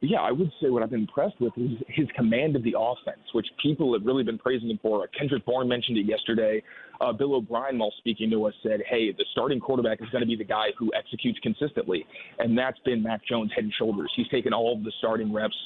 Yeah, 0.00 0.20
I 0.20 0.30
would 0.30 0.52
say 0.62 0.70
what 0.70 0.84
I've 0.84 0.90
been 0.90 1.00
impressed 1.00 1.40
with 1.40 1.52
is 1.56 1.72
his 1.88 2.06
command 2.14 2.54
of 2.54 2.62
the 2.62 2.74
offense, 2.78 3.18
which 3.32 3.48
people 3.60 3.92
have 3.94 4.06
really 4.06 4.22
been 4.22 4.38
praising 4.38 4.70
him 4.70 4.78
for. 4.80 5.08
Kendrick 5.08 5.44
Bourne 5.44 5.66
mentioned 5.66 5.98
it 5.98 6.06
yesterday. 6.06 6.62
Uh, 7.00 7.12
Bill 7.12 7.34
O'Brien, 7.34 7.76
while 7.78 7.92
speaking 7.98 8.30
to 8.30 8.44
us, 8.44 8.54
said, 8.62 8.80
hey, 8.88 9.10
the 9.10 9.24
starting 9.32 9.58
quarterback 9.58 10.00
is 10.00 10.08
going 10.10 10.22
to 10.22 10.26
be 10.26 10.36
the 10.36 10.44
guy 10.44 10.68
who 10.78 10.92
executes 10.96 11.40
consistently. 11.40 12.06
And 12.38 12.56
that's 12.56 12.78
been 12.84 13.02
Mac 13.02 13.26
Jones 13.26 13.50
head 13.52 13.64
and 13.64 13.72
shoulders. 13.76 14.12
He's 14.14 14.28
taken 14.28 14.52
all 14.52 14.76
of 14.76 14.84
the 14.84 14.92
starting 14.98 15.32
reps, 15.32 15.56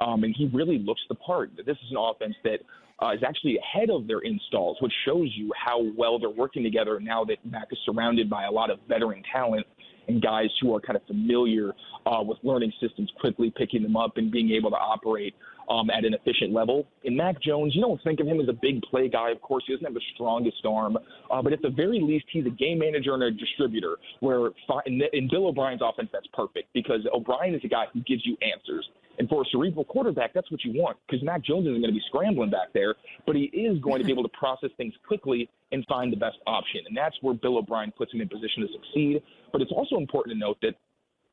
um, 0.00 0.24
and 0.24 0.34
he 0.34 0.48
really 0.54 0.78
looks 0.78 1.02
the 1.10 1.14
part. 1.16 1.50
This 1.58 1.76
is 1.76 1.90
an 1.90 1.98
offense 1.98 2.34
that 2.44 2.60
uh, 3.02 3.12
is 3.12 3.20
actually 3.26 3.58
ahead 3.58 3.90
of 3.90 4.06
their 4.06 4.20
installs, 4.20 4.78
which 4.80 4.92
shows 5.04 5.28
you 5.34 5.50
how 5.54 5.84
well 5.98 6.18
they're 6.18 6.30
working 6.30 6.62
together 6.62 6.98
now 6.98 7.24
that 7.24 7.44
Mac 7.44 7.68
is 7.70 7.78
surrounded 7.84 8.30
by 8.30 8.44
a 8.44 8.50
lot 8.50 8.70
of 8.70 8.78
veteran 8.88 9.22
talent 9.30 9.66
and 10.08 10.22
guys 10.22 10.48
who 10.60 10.74
are 10.74 10.80
kind 10.80 10.96
of 10.96 11.02
familiar 11.06 11.72
uh, 12.06 12.22
with 12.22 12.38
learning 12.42 12.72
systems, 12.80 13.10
quickly 13.20 13.52
picking 13.56 13.82
them 13.82 13.96
up 13.96 14.16
and 14.16 14.30
being 14.30 14.50
able 14.50 14.70
to 14.70 14.76
operate 14.76 15.34
um, 15.68 15.90
at 15.90 16.04
an 16.04 16.14
efficient 16.14 16.52
level. 16.52 16.86
In 17.04 17.16
Mac 17.16 17.40
Jones, 17.40 17.74
you 17.74 17.80
don't 17.80 18.02
think 18.02 18.20
of 18.20 18.26
him 18.26 18.40
as 18.40 18.48
a 18.48 18.52
big 18.52 18.82
play 18.82 19.08
guy. 19.08 19.30
Of 19.30 19.40
course, 19.40 19.64
he 19.66 19.72
doesn't 19.72 19.84
have 19.84 19.94
the 19.94 20.02
strongest 20.14 20.64
arm, 20.66 20.98
uh, 21.30 21.42
but 21.42 21.52
at 21.52 21.62
the 21.62 21.70
very 21.70 22.00
least, 22.00 22.26
he's 22.32 22.46
a 22.46 22.50
game 22.50 22.78
manager 22.78 23.14
and 23.14 23.22
a 23.22 23.30
distributor. 23.30 23.96
Where 24.20 24.50
in 24.86 25.28
Bill 25.30 25.46
O'Brien's 25.46 25.82
offense, 25.82 26.08
that's 26.12 26.26
perfect 26.32 26.72
because 26.74 27.00
O'Brien 27.12 27.54
is 27.54 27.62
a 27.64 27.68
guy 27.68 27.84
who 27.92 28.00
gives 28.00 28.26
you 28.26 28.36
answers. 28.42 28.88
And 29.18 29.28
for 29.28 29.42
a 29.42 29.44
cerebral 29.50 29.84
quarterback, 29.84 30.32
that's 30.32 30.50
what 30.50 30.64
you 30.64 30.72
want 30.80 30.96
because 31.06 31.22
Mac 31.22 31.42
Jones 31.42 31.66
isn't 31.66 31.80
going 31.80 31.92
to 31.92 31.98
be 31.98 32.02
scrambling 32.08 32.50
back 32.50 32.72
there, 32.72 32.94
but 33.26 33.36
he 33.36 33.44
is 33.44 33.78
going 33.80 34.00
to 34.00 34.04
be 34.04 34.12
able 34.12 34.22
to 34.22 34.30
process 34.30 34.70
things 34.76 34.94
quickly 35.06 35.48
and 35.70 35.84
find 35.86 36.12
the 36.12 36.16
best 36.16 36.36
option. 36.46 36.80
And 36.86 36.96
that's 36.96 37.16
where 37.20 37.34
Bill 37.34 37.58
O'Brien 37.58 37.92
puts 37.92 38.12
him 38.12 38.20
in 38.20 38.28
position 38.28 38.62
to 38.62 38.68
succeed. 38.72 39.22
But 39.52 39.60
it's 39.60 39.72
also 39.72 39.96
important 39.96 40.34
to 40.34 40.38
note 40.38 40.58
that 40.62 40.74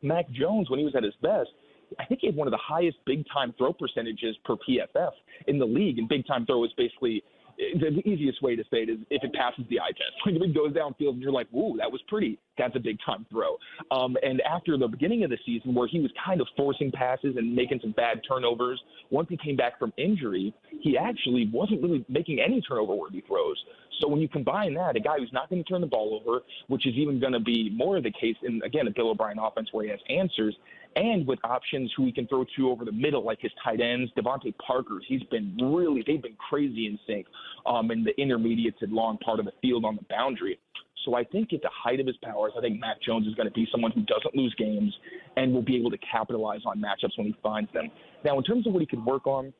Mac 0.01 0.29
Jones, 0.31 0.69
when 0.69 0.79
he 0.79 0.85
was 0.85 0.95
at 0.95 1.03
his 1.03 1.13
best, 1.21 1.49
I 1.97 2.05
think 2.05 2.21
he 2.21 2.27
had 2.27 2.35
one 2.35 2.47
of 2.47 2.51
the 2.51 2.59
highest 2.61 2.97
big 3.05 3.25
time 3.33 3.53
throw 3.57 3.73
percentages 3.73 4.35
per 4.45 4.55
PFF 4.55 5.11
in 5.47 5.57
the 5.57 5.65
league. 5.65 5.97
And 5.97 6.07
big 6.07 6.27
time 6.27 6.45
throw 6.45 6.63
is 6.63 6.71
basically 6.77 7.23
the 7.59 8.01
easiest 8.07 8.41
way 8.41 8.55
to 8.55 8.63
say 8.71 8.83
it 8.83 8.89
is 8.89 8.99
if 9.09 9.23
it 9.23 9.33
passes 9.33 9.65
the 9.69 9.79
eye 9.79 9.91
test. 9.91 10.13
When 10.25 10.35
it 10.41 10.53
goes 10.55 10.71
downfield 10.71 11.13
and 11.13 11.21
you're 11.21 11.31
like, 11.31 11.51
"Ooh, 11.53 11.75
that 11.77 11.91
was 11.91 12.01
pretty," 12.07 12.39
that's 12.57 12.75
a 12.75 12.79
big 12.79 12.97
time 13.05 13.25
throw. 13.29 13.57
Um, 13.91 14.15
and 14.23 14.41
after 14.41 14.77
the 14.77 14.87
beginning 14.87 15.23
of 15.23 15.29
the 15.29 15.37
season, 15.45 15.73
where 15.73 15.87
he 15.87 15.99
was 15.99 16.11
kind 16.23 16.39
of 16.39 16.47
forcing 16.55 16.91
passes 16.91 17.35
and 17.35 17.53
making 17.53 17.79
some 17.81 17.91
bad 17.91 18.21
turnovers, 18.27 18.81
once 19.09 19.27
he 19.29 19.37
came 19.37 19.55
back 19.55 19.77
from 19.77 19.91
injury, 19.97 20.53
he 20.81 20.97
actually 20.97 21.49
wasn't 21.51 21.81
really 21.81 22.05
making 22.07 22.39
any 22.39 22.61
turnover 22.61 22.95
worthy 22.95 23.21
throws. 23.21 23.57
So 23.99 24.07
when 24.07 24.21
you 24.21 24.29
combine 24.29 24.73
that, 24.75 24.95
a 24.95 24.99
guy 24.99 25.17
who's 25.17 25.33
not 25.33 25.49
going 25.49 25.63
to 25.63 25.69
turn 25.69 25.81
the 25.81 25.87
ball 25.87 26.21
over, 26.21 26.39
which 26.67 26.87
is 26.87 26.93
even 26.95 27.19
going 27.19 27.33
to 27.33 27.39
be 27.39 27.69
more 27.75 27.97
of 27.97 28.03
the 28.03 28.11
case 28.11 28.35
in 28.43 28.61
again 28.63 28.87
a 28.87 28.91
Bill 28.91 29.09
O'Brien 29.09 29.39
offense 29.39 29.69
where 29.71 29.83
he 29.83 29.89
has 29.89 29.99
answers, 30.09 30.55
and 30.95 31.25
with 31.25 31.39
options 31.43 31.91
who 31.95 32.05
he 32.05 32.11
can 32.11 32.27
throw 32.27 32.45
to 32.55 32.69
over 32.69 32.85
the 32.85 32.91
middle, 32.91 33.23
like 33.23 33.39
his 33.39 33.51
tight 33.63 33.81
ends, 33.81 34.11
DeVante 34.17 34.53
Parker's. 34.57 35.03
He's 35.07 35.23
been 35.23 35.57
really, 35.61 36.03
they've 36.05 36.21
been 36.21 36.37
crazy 36.49 36.87
in 36.87 36.99
sync 37.07 37.27
um, 37.65 37.91
in 37.91 38.03
the 38.03 38.19
intermediate 38.19 38.77
to 38.79 38.87
long 38.87 39.17
part 39.19 39.39
of 39.39 39.45
the 39.45 39.53
field 39.61 39.85
on 39.85 39.95
the 39.95 40.05
boundary. 40.09 40.59
So 41.05 41.15
I 41.15 41.23
think 41.23 41.53
at 41.53 41.61
the 41.61 41.69
height 41.73 41.99
of 41.99 42.07
his 42.07 42.17
powers, 42.17 42.51
I 42.57 42.61
think 42.61 42.79
Mac 42.79 43.01
Jones 43.01 43.25
is 43.27 43.33
going 43.35 43.47
to 43.47 43.53
be 43.53 43.67
someone 43.71 43.91
who 43.91 44.01
doesn't 44.01 44.35
lose 44.35 44.53
games 44.57 44.93
and 45.37 45.53
will 45.53 45.61
be 45.61 45.77
able 45.77 45.91
to 45.91 45.97
capitalize 45.99 46.61
on 46.65 46.79
matchups 46.79 47.17
when 47.17 47.27
he 47.27 47.35
finds 47.41 47.71
them. 47.71 47.89
Now, 48.25 48.37
in 48.37 48.43
terms 48.43 48.67
of 48.67 48.73
what 48.73 48.81
he 48.81 48.85
could 48.85 49.05
work 49.05 49.25
on, 49.25 49.53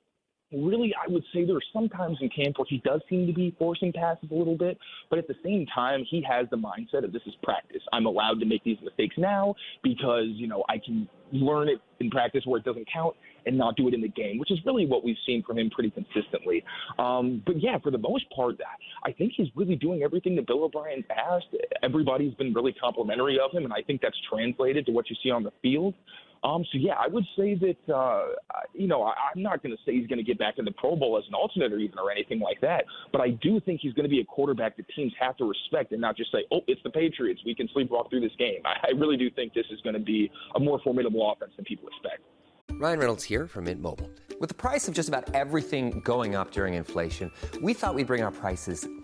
really, 0.52 0.94
I 0.96 1.12
would 1.12 1.24
say 1.34 1.46
there 1.46 1.56
are 1.56 1.72
some 1.74 1.90
times 1.90 2.18
in 2.22 2.30
camp 2.30 2.58
where 2.58 2.66
he 2.68 2.80
does 2.80 3.02
seem 3.10 3.28
to 3.28 3.34
be 3.34 3.56
forcing 3.58 3.94
passes 3.94 4.30
a 4.32 4.34
little 4.34 4.58
bit, 4.58 4.78
but 5.10 5.20
at 5.20 5.28
the 5.28 5.36
same 5.44 5.66
time, 5.74 6.04
he 6.10 6.26
has 6.30 6.48
the 6.50 6.58
mindset 6.58 7.04
of 7.04 7.12
this 7.12 7.22
is 7.26 7.34
practice. 7.44 7.82
I'm 7.94 8.06
allowed 8.06 8.40
to 8.40 8.46
make 8.46 8.64
these 8.64 8.78
mistakes 8.84 9.16
now 9.18 9.56
because, 9.84 10.28
you 10.30 10.48
know, 10.48 10.64
I 10.70 10.78
can 10.78 11.08
learn 11.32 11.70
it 11.70 11.80
in 12.00 12.10
practice 12.10 12.44
where 12.46 12.60
it 12.60 12.66
doesn't 12.66 12.88
count 12.92 13.16
and 13.46 13.58
not 13.58 13.76
do 13.76 13.88
it 13.88 13.94
in 13.94 14.02
the 14.02 14.10
game, 14.10 14.38
which 14.38 14.52
is 14.52 14.60
really 14.66 14.86
what 14.86 15.04
we've 15.04 15.18
seen 15.26 15.44
from 15.44 15.58
him 15.58 15.70
pretty 15.70 15.92
consistently. 15.92 16.64
Um, 16.98 17.42
but 17.46 17.62
yeah, 17.62 17.78
for 17.80 17.92
the 17.92 17.98
most 17.98 18.26
part, 18.36 18.58
that 18.58 18.78
I 19.04 19.12
think 19.12 19.34
he's 19.36 19.48
really 19.56 19.76
doing 19.76 20.04
everything 20.04 20.36
that 20.36 20.48
Bill 20.48 20.64
O'Brien's 20.64 21.06
asked. 21.16 21.48
Everybody's 21.84 22.34
been 22.36 22.54
really 22.54 22.74
complimentary 22.74 23.40
of 23.40 23.52
him, 23.52 23.64
and 23.64 23.74
I 23.74 23.82
think 23.82 24.02
that's 24.02 24.18
translated 24.30 24.86
to 24.88 24.92
what 24.92 25.10
you 25.10 25.16
see 25.24 25.32
on 25.32 25.44
the 25.44 25.52
field. 25.62 25.94
Um, 26.44 26.64
so 26.72 26.78
yeah, 26.78 26.94
I 26.94 27.08
would 27.08 27.26
say 27.38 27.56
that 27.56 27.94
uh, 27.94 28.28
you 28.74 28.88
know 28.88 29.04
I, 29.04 29.14
I'm 29.34 29.42
not 29.42 29.62
going 29.62 29.76
to 29.76 29.82
say 29.86 29.94
he's 29.98 30.08
going 30.08 30.20
to 30.20 30.24
get 30.24 30.40
back 30.40 30.56
in 30.58 30.66
the 30.66 30.72
Pro 30.72 30.96
Bowl 30.96 31.18
as 31.18 31.24
an 31.28 31.34
alternate 31.34 31.74
or 31.74 31.80
even 31.80 32.00
or 32.00 32.12
anything 32.12 32.40
like 32.40 32.62
that, 32.62 32.86
but 33.12 33.22
I 33.22 33.32
do 33.42 33.60
think 33.60 33.82
he's 33.82 33.94
going 33.94 34.06
to 34.06 34.10
be 34.10 34.22
a 34.22 34.26
quarterback 34.26 34.78
that 34.78 34.86
teams 34.96 35.14
have 35.20 35.36
to 35.38 35.46
respect 35.46 35.92
and 35.92 36.02
not 36.02 36.16
just 36.16 36.32
say, 36.32 36.46
oh, 36.52 36.62
it's 36.68 36.82
the 36.84 36.90
Patriots, 36.90 37.42
we 37.46 37.54
can 37.54 37.68
sleepwalk 37.76 38.10
through 38.10 38.22
this 38.22 38.32
game. 38.38 38.62
I, 38.66 38.88
I 38.88 38.92
really 38.98 39.18
do 39.18 39.30
think 39.30 39.54
this 39.54 39.66
is 39.72 39.82
going 39.82 39.96
to 39.96 40.00
be 40.00 40.32
a 40.56 40.60
more 40.60 40.80
formidable 40.84 41.32
offense 41.32 41.52
than 41.56 41.66
people 41.66 41.90
expect. 41.90 42.22
Ryan 42.80 43.00
Reynolds 43.00 43.24
here 43.26 43.48
from 43.48 43.66
Mint 43.66 43.82
Mobile. 43.82 44.10
With 44.40 44.48
the 44.48 44.56
price 44.56 44.88
of 44.88 44.94
just 44.94 45.10
about 45.10 45.30
everything 45.34 46.00
going 46.06 46.36
up 46.36 46.52
during 46.52 46.76
inflation, 46.76 47.30
we 47.62 47.74
thought 47.74 47.94
we'd 47.94 48.08
bring 48.08 48.24
our 48.24 48.32
prices 48.32 48.88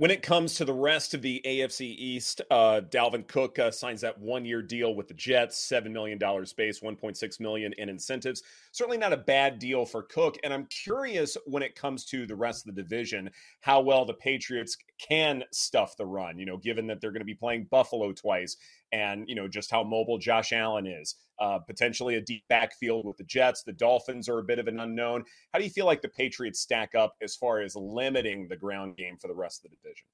When 0.00 0.10
it 0.10 0.22
comes 0.22 0.54
to 0.54 0.64
the 0.64 0.72
rest 0.72 1.12
of 1.12 1.20
the 1.20 1.42
AFC 1.44 1.82
East, 1.82 2.40
uh, 2.50 2.80
Dalvin 2.88 3.28
Cook 3.28 3.58
uh, 3.58 3.70
signs 3.70 4.00
that 4.00 4.18
one-year 4.18 4.62
deal 4.62 4.94
with 4.94 5.08
the 5.08 5.12
Jets, 5.12 5.58
seven 5.58 5.92
million 5.92 6.16
dollars 6.16 6.54
base, 6.54 6.80
one 6.80 6.96
point 6.96 7.18
six 7.18 7.38
million 7.38 7.74
in 7.76 7.90
incentives. 7.90 8.42
Certainly 8.72 8.96
not 8.96 9.12
a 9.12 9.18
bad 9.18 9.58
deal 9.58 9.84
for 9.84 10.02
Cook. 10.02 10.38
And 10.42 10.54
I'm 10.54 10.64
curious 10.68 11.36
when 11.44 11.62
it 11.62 11.74
comes 11.74 12.06
to 12.06 12.24
the 12.24 12.34
rest 12.34 12.66
of 12.66 12.74
the 12.74 12.82
division, 12.82 13.28
how 13.60 13.82
well 13.82 14.06
the 14.06 14.14
Patriots 14.14 14.74
can 15.06 15.44
stuff 15.52 15.98
the 15.98 16.06
run. 16.06 16.38
You 16.38 16.46
know, 16.46 16.56
given 16.56 16.86
that 16.86 17.02
they're 17.02 17.12
going 17.12 17.20
to 17.20 17.26
be 17.26 17.34
playing 17.34 17.66
Buffalo 17.70 18.10
twice, 18.12 18.56
and 18.92 19.28
you 19.28 19.34
know 19.34 19.48
just 19.48 19.70
how 19.70 19.84
mobile 19.84 20.16
Josh 20.16 20.54
Allen 20.54 20.86
is. 20.86 21.16
Uh, 21.40 21.58
potentially 21.58 22.16
a 22.16 22.20
deep 22.20 22.44
backfield 22.50 23.06
with 23.06 23.16
the 23.16 23.24
Jets. 23.24 23.62
The 23.62 23.72
Dolphins 23.72 24.28
are 24.28 24.40
a 24.40 24.42
bit 24.42 24.58
of 24.58 24.68
an 24.68 24.78
unknown. 24.80 25.24
How 25.52 25.58
do 25.58 25.64
you 25.64 25.70
feel 25.70 25.86
like 25.86 26.02
the 26.02 26.08
Patriots 26.08 26.60
stack 26.60 26.94
up 26.94 27.14
as 27.22 27.34
far 27.34 27.60
as 27.62 27.74
limiting 27.74 28.46
the 28.46 28.56
ground 28.56 28.98
game 28.98 29.16
for 29.16 29.28
the 29.28 29.34
rest 29.34 29.64
of 29.64 29.70
the 29.70 29.76
division? 29.76 30.04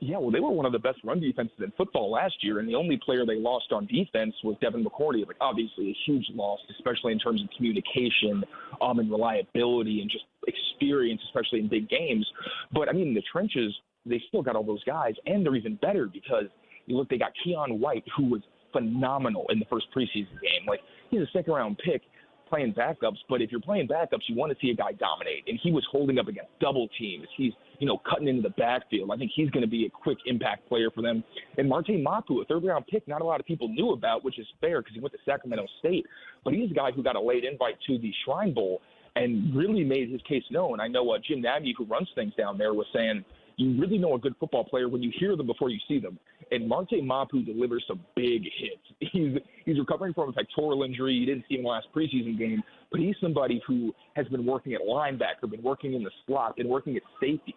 Yeah, 0.00 0.18
well, 0.18 0.30
they 0.30 0.40
were 0.40 0.50
one 0.50 0.66
of 0.66 0.72
the 0.72 0.78
best 0.78 0.98
run 1.02 1.18
defenses 1.18 1.58
in 1.58 1.72
football 1.76 2.10
last 2.10 2.42
year, 2.42 2.60
and 2.60 2.68
the 2.68 2.74
only 2.74 2.96
player 3.04 3.26
they 3.26 3.36
lost 3.36 3.72
on 3.72 3.86
defense 3.86 4.34
was 4.44 4.56
Devin 4.60 4.84
McCourty. 4.84 5.26
Like, 5.26 5.36
obviously, 5.40 5.90
a 5.90 5.96
huge 6.06 6.26
loss, 6.34 6.60
especially 6.70 7.12
in 7.12 7.18
terms 7.18 7.42
of 7.42 7.48
communication 7.56 8.44
um, 8.80 9.00
and 9.00 9.10
reliability 9.10 10.00
and 10.00 10.10
just 10.10 10.24
experience, 10.46 11.20
especially 11.26 11.60
in 11.60 11.68
big 11.68 11.88
games. 11.88 12.26
But 12.72 12.88
I 12.88 12.92
mean, 12.92 13.08
in 13.08 13.14
the 13.14 13.24
trenches, 13.30 13.74
they 14.06 14.22
still 14.28 14.42
got 14.42 14.54
all 14.54 14.62
those 14.62 14.84
guys, 14.84 15.14
and 15.26 15.44
they're 15.44 15.56
even 15.56 15.76
better 15.76 16.06
because 16.06 16.44
you 16.86 16.96
look, 16.96 17.08
they 17.08 17.18
got 17.18 17.32
Keion 17.44 17.78
White, 17.78 18.04
who 18.16 18.24
was 18.26 18.42
phenomenal 18.72 19.46
in 19.50 19.58
the 19.58 19.66
first 19.66 19.86
preseason 19.94 20.40
game. 20.40 20.66
Like, 20.66 20.80
he's 21.10 21.20
a 21.20 21.26
second 21.32 21.52
round 21.52 21.78
pick 21.78 22.02
playing 22.48 22.72
backups, 22.72 23.18
but 23.28 23.42
if 23.42 23.50
you're 23.50 23.60
playing 23.60 23.86
backups, 23.88 24.22
you 24.26 24.34
want 24.34 24.50
to 24.50 24.58
see 24.60 24.70
a 24.70 24.74
guy 24.74 24.92
dominate. 24.92 25.44
And 25.46 25.58
he 25.62 25.70
was 25.70 25.86
holding 25.90 26.18
up 26.18 26.28
against 26.28 26.50
double 26.60 26.88
teams. 26.98 27.26
He's, 27.36 27.52
you 27.78 27.86
know, 27.86 28.00
cutting 28.08 28.26
into 28.26 28.42
the 28.42 28.50
backfield. 28.50 29.10
I 29.12 29.16
think 29.16 29.32
he's 29.34 29.50
going 29.50 29.62
to 29.62 29.68
be 29.68 29.86
a 29.86 29.90
quick 29.90 30.18
impact 30.26 30.68
player 30.68 30.90
for 30.90 31.02
them. 31.02 31.22
And 31.58 31.68
Marte 31.68 32.00
Mapu, 32.00 32.40
a 32.40 32.44
third 32.46 32.64
round 32.64 32.86
pick, 32.86 33.06
not 33.06 33.20
a 33.20 33.24
lot 33.24 33.40
of 33.40 33.46
people 33.46 33.68
knew 33.68 33.92
about, 33.92 34.24
which 34.24 34.38
is 34.38 34.46
fair 34.60 34.80
because 34.80 34.94
he 34.94 35.00
went 35.00 35.12
to 35.12 35.18
Sacramento 35.24 35.66
State. 35.80 36.06
But 36.44 36.54
he's 36.54 36.70
a 36.70 36.74
guy 36.74 36.90
who 36.90 37.02
got 37.02 37.16
a 37.16 37.20
late 37.20 37.44
invite 37.44 37.76
to 37.86 37.98
the 37.98 38.12
Shrine 38.24 38.54
Bowl 38.54 38.80
and 39.16 39.54
really 39.54 39.84
made 39.84 40.10
his 40.10 40.22
case 40.22 40.44
known. 40.50 40.80
I 40.80 40.88
know 40.88 41.10
uh, 41.10 41.18
Jim 41.26 41.42
Nagy, 41.42 41.74
who 41.76 41.84
runs 41.84 42.08
things 42.14 42.32
down 42.36 42.58
there, 42.58 42.72
was 42.74 42.86
saying– 42.94 43.24
you 43.58 43.78
really 43.78 43.98
know 43.98 44.14
a 44.14 44.18
good 44.18 44.34
football 44.38 44.64
player 44.64 44.88
when 44.88 45.02
you 45.02 45.12
hear 45.18 45.36
them 45.36 45.46
before 45.46 45.68
you 45.68 45.78
see 45.88 45.98
them. 45.98 46.18
And 46.50 46.68
Marte 46.68 47.02
Mapu 47.02 47.42
delivers 47.42 47.84
some 47.86 48.00
big 48.16 48.42
hits. 48.42 48.82
He's 49.12 49.36
he's 49.64 49.78
recovering 49.78 50.12
from 50.12 50.30
a 50.30 50.32
pectoral 50.32 50.82
injury. 50.82 51.14
You 51.14 51.26
didn't 51.26 51.44
see 51.48 51.56
him 51.56 51.64
last 51.64 51.86
preseason 51.94 52.36
game, 52.38 52.62
but 52.90 53.00
he's 53.00 53.14
somebody 53.20 53.62
who 53.66 53.94
has 54.14 54.26
been 54.26 54.44
working 54.44 54.74
at 54.74 54.80
linebacker, 54.80 55.48
been 55.48 55.62
working 55.62 55.94
in 55.94 56.02
the 56.02 56.10
slot, 56.26 56.56
been 56.56 56.68
working 56.68 56.96
at 56.96 57.02
safety. 57.20 57.54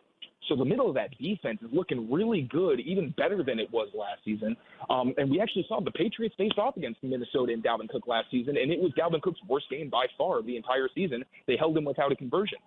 So 0.48 0.56
the 0.56 0.66
middle 0.66 0.88
of 0.88 0.96
that 0.96 1.18
defense 1.18 1.60
is 1.62 1.70
looking 1.72 2.12
really 2.12 2.44
good, 2.44 2.80
even 2.80 3.14
better 3.18 3.44
than 3.44 3.60
it 3.60 3.72
was 3.72 3.90
last 3.96 4.20
season. 4.26 4.56
Um, 4.90 5.14
and 5.18 5.32
we 5.32 5.40
actually 5.40 5.66
saw 5.68 5.82
the 5.82 5.92
Patriots 5.92 6.36
faced 6.38 6.58
off 6.58 6.78
against 6.78 7.02
Minnesota 7.04 7.54
and 7.54 7.64
Dalvin 7.64 7.90
Cook 7.90 8.08
last 8.08 8.30
season, 8.30 8.58
and 8.58 8.72
it 8.72 8.80
was 8.80 8.92
Dalvin 9.00 9.22
Cook's 9.22 9.40
worst 9.48 9.70
game 9.70 9.90
by 9.90 10.06
far 10.18 10.40
of 10.40 10.46
the 10.46 10.58
entire 10.58 10.90
season. 10.94 11.24
They 11.48 11.58
held 11.58 11.78
him 11.78 11.86
without 11.86 12.12
a 12.12 12.16
conversion. 12.16 12.58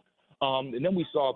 Um, 0.42 0.72
and 0.74 0.84
then 0.84 0.94
we 0.94 1.06
saw 1.12 1.34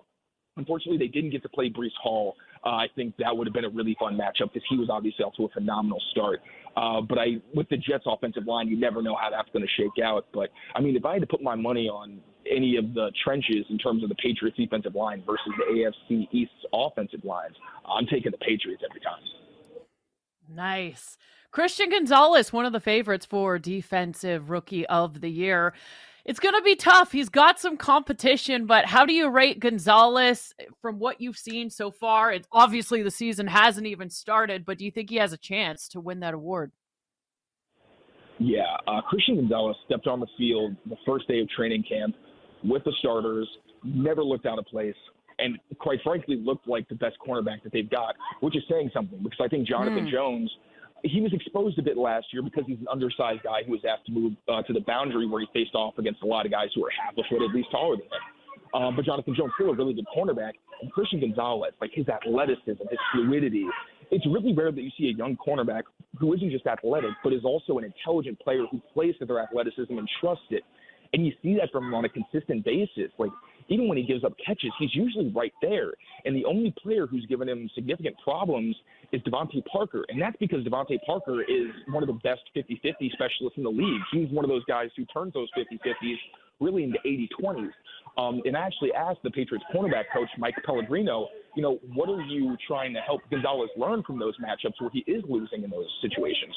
Unfortunately, 0.58 0.98
they 0.98 1.10
didn't 1.10 1.30
get 1.30 1.42
to 1.42 1.48
play 1.48 1.70
Breece 1.70 1.96
Hall. 2.02 2.34
Uh, 2.64 2.70
I 2.70 2.86
think 2.96 3.16
that 3.18 3.36
would 3.36 3.46
have 3.46 3.54
been 3.54 3.64
a 3.64 3.70
really 3.70 3.96
fun 3.98 4.16
matchup 4.16 4.52
because 4.52 4.62
he 4.68 4.76
was 4.76 4.88
obviously 4.90 5.24
off 5.24 5.34
to 5.36 5.44
a 5.44 5.48
phenomenal 5.48 6.00
start. 6.10 6.40
Uh, 6.76 7.00
but 7.00 7.18
I, 7.18 7.36
with 7.54 7.68
the 7.68 7.76
Jets' 7.76 8.04
offensive 8.06 8.46
line, 8.46 8.68
you 8.68 8.78
never 8.78 9.02
know 9.02 9.16
how 9.20 9.30
that's 9.30 9.48
going 9.52 9.64
to 9.64 9.82
shake 9.82 10.04
out. 10.04 10.26
But 10.32 10.50
I 10.74 10.80
mean, 10.80 10.96
if 10.96 11.04
I 11.04 11.14
had 11.14 11.22
to 11.22 11.26
put 11.26 11.42
my 11.42 11.54
money 11.54 11.88
on 11.88 12.20
any 12.50 12.76
of 12.76 12.94
the 12.94 13.10
trenches 13.24 13.66
in 13.70 13.78
terms 13.78 14.02
of 14.02 14.08
the 14.08 14.14
Patriots' 14.16 14.56
defensive 14.56 14.94
line 14.94 15.22
versus 15.26 15.52
the 15.58 15.74
AFC 15.74 16.28
East's 16.32 16.54
offensive 16.72 17.24
lines, 17.24 17.54
I'm 17.84 18.06
taking 18.06 18.30
the 18.30 18.38
Patriots 18.38 18.82
every 18.88 19.00
time. 19.00 19.20
Nice. 20.48 21.18
Christian 21.50 21.90
Gonzalez, 21.90 22.52
one 22.52 22.66
of 22.66 22.72
the 22.72 22.80
favorites 22.80 23.26
for 23.26 23.58
defensive 23.58 24.50
rookie 24.50 24.86
of 24.86 25.20
the 25.20 25.30
year. 25.30 25.72
It's 26.28 26.38
going 26.38 26.54
to 26.54 26.60
be 26.60 26.76
tough. 26.76 27.10
He's 27.10 27.30
got 27.30 27.58
some 27.58 27.78
competition, 27.78 28.66
but 28.66 28.84
how 28.84 29.06
do 29.06 29.14
you 29.14 29.30
rate 29.30 29.60
Gonzalez 29.60 30.52
from 30.82 30.98
what 30.98 31.22
you've 31.22 31.38
seen 31.38 31.70
so 31.70 31.90
far? 31.90 32.30
It's 32.30 32.46
obviously 32.52 33.02
the 33.02 33.10
season 33.10 33.46
hasn't 33.46 33.86
even 33.86 34.10
started, 34.10 34.66
but 34.66 34.76
do 34.76 34.84
you 34.84 34.90
think 34.90 35.08
he 35.08 35.16
has 35.16 35.32
a 35.32 35.38
chance 35.38 35.88
to 35.88 36.00
win 36.00 36.20
that 36.20 36.34
award? 36.34 36.70
Yeah, 38.38 38.76
uh, 38.86 39.00
Christian 39.00 39.36
Gonzalez 39.36 39.76
stepped 39.86 40.06
on 40.06 40.20
the 40.20 40.26
field 40.36 40.76
the 40.84 40.98
first 41.06 41.26
day 41.28 41.40
of 41.40 41.48
training 41.48 41.82
camp 41.88 42.14
with 42.62 42.84
the 42.84 42.92
starters, 42.98 43.48
never 43.82 44.22
looked 44.22 44.44
out 44.44 44.58
of 44.58 44.66
place, 44.66 44.94
and 45.38 45.58
quite 45.78 46.00
frankly 46.04 46.36
looked 46.36 46.68
like 46.68 46.86
the 46.90 46.94
best 46.94 47.16
cornerback 47.26 47.62
that 47.62 47.72
they've 47.72 47.88
got, 47.88 48.14
which 48.40 48.54
is 48.54 48.62
saying 48.68 48.90
something 48.92 49.18
because 49.22 49.40
I 49.42 49.48
think 49.48 49.66
Jonathan 49.66 50.04
mm. 50.04 50.12
Jones– 50.12 50.54
he 51.04 51.20
was 51.20 51.32
exposed 51.32 51.78
a 51.78 51.82
bit 51.82 51.96
last 51.96 52.26
year 52.32 52.42
because 52.42 52.64
he's 52.66 52.78
an 52.80 52.88
undersized 52.90 53.42
guy 53.42 53.62
who 53.64 53.72
was 53.72 53.80
asked 53.88 54.06
to 54.06 54.12
move 54.12 54.32
uh, 54.48 54.62
to 54.62 54.72
the 54.72 54.80
boundary 54.80 55.26
where 55.26 55.40
he 55.40 55.46
faced 55.52 55.74
off 55.74 55.98
against 55.98 56.22
a 56.22 56.26
lot 56.26 56.46
of 56.46 56.52
guys 56.52 56.68
who 56.74 56.84
are 56.84 56.90
half 56.90 57.14
a 57.14 57.22
foot 57.28 57.42
at 57.42 57.54
least 57.54 57.70
taller 57.70 57.96
than 57.96 58.06
him. 58.06 58.24
Um, 58.74 58.96
but 58.96 59.04
Jonathan 59.04 59.34
Jones 59.34 59.52
still 59.54 59.70
a 59.70 59.76
really 59.76 59.94
good 59.94 60.06
cornerback, 60.14 60.52
and 60.82 60.92
Christian 60.92 61.20
Gonzalez, 61.20 61.72
like 61.80 61.90
his 61.94 62.08
athleticism, 62.08 62.82
his 62.90 62.98
fluidity. 63.12 63.64
It's 64.10 64.26
really 64.26 64.54
rare 64.54 64.72
that 64.72 64.82
you 64.82 64.90
see 64.98 65.08
a 65.08 65.16
young 65.16 65.36
cornerback 65.36 65.82
who 66.18 66.34
isn't 66.34 66.50
just 66.50 66.66
athletic, 66.66 67.10
but 67.22 67.32
is 67.32 67.44
also 67.44 67.78
an 67.78 67.84
intelligent 67.84 68.38
player 68.40 68.64
who 68.70 68.80
plays 68.92 69.14
to 69.20 69.26
their 69.26 69.40
athleticism 69.40 69.96
and 69.96 70.08
trusts 70.20 70.44
it. 70.50 70.62
And 71.12 71.24
you 71.24 71.32
see 71.42 71.56
that 71.56 71.70
from 71.72 71.86
him 71.86 71.94
on 71.94 72.04
a 72.04 72.08
consistent 72.08 72.64
basis. 72.64 73.10
Like 73.18 73.30
even 73.68 73.88
when 73.88 73.98
he 73.98 74.04
gives 74.04 74.24
up 74.24 74.32
catches, 74.44 74.70
he's 74.78 74.94
usually 74.94 75.30
right 75.34 75.52
there. 75.60 75.92
And 76.24 76.34
the 76.34 76.44
only 76.44 76.74
player 76.82 77.06
who's 77.06 77.26
given 77.26 77.48
him 77.48 77.70
significant 77.74 78.16
problems 78.22 78.76
is 79.12 79.20
DeVante 79.22 79.64
Parker. 79.66 80.04
And 80.08 80.20
that's 80.20 80.36
because 80.38 80.64
DeVante 80.64 80.98
Parker 81.06 81.42
is 81.42 81.70
one 81.88 82.02
of 82.02 82.08
the 82.08 82.18
best 82.24 82.40
50 82.54 82.80
50 82.82 83.10
specialists 83.12 83.56
in 83.56 83.64
the 83.64 83.70
league. 83.70 84.02
He's 84.12 84.30
one 84.30 84.44
of 84.44 84.48
those 84.48 84.64
guys 84.64 84.90
who 84.96 85.04
turns 85.06 85.34
those 85.34 85.48
50 85.54 85.78
50s 85.78 86.16
really 86.60 86.84
into 86.84 86.98
80 87.04 87.28
20s. 87.40 87.70
Um, 88.16 88.42
and 88.44 88.56
I 88.56 88.60
actually 88.60 88.92
asked 88.92 89.20
the 89.22 89.30
Patriots 89.30 89.64
cornerback 89.72 90.04
coach, 90.12 90.28
Mike 90.38 90.56
Pellegrino, 90.66 91.28
you 91.54 91.62
know, 91.62 91.78
what 91.94 92.08
are 92.08 92.20
you 92.22 92.56
trying 92.66 92.92
to 92.94 93.00
help 93.00 93.20
Gonzalez 93.30 93.70
learn 93.76 94.02
from 94.02 94.18
those 94.18 94.34
matchups 94.38 94.74
where 94.80 94.90
he 94.92 95.00
is 95.06 95.22
losing 95.28 95.62
in 95.62 95.70
those 95.70 95.86
situations? 96.02 96.54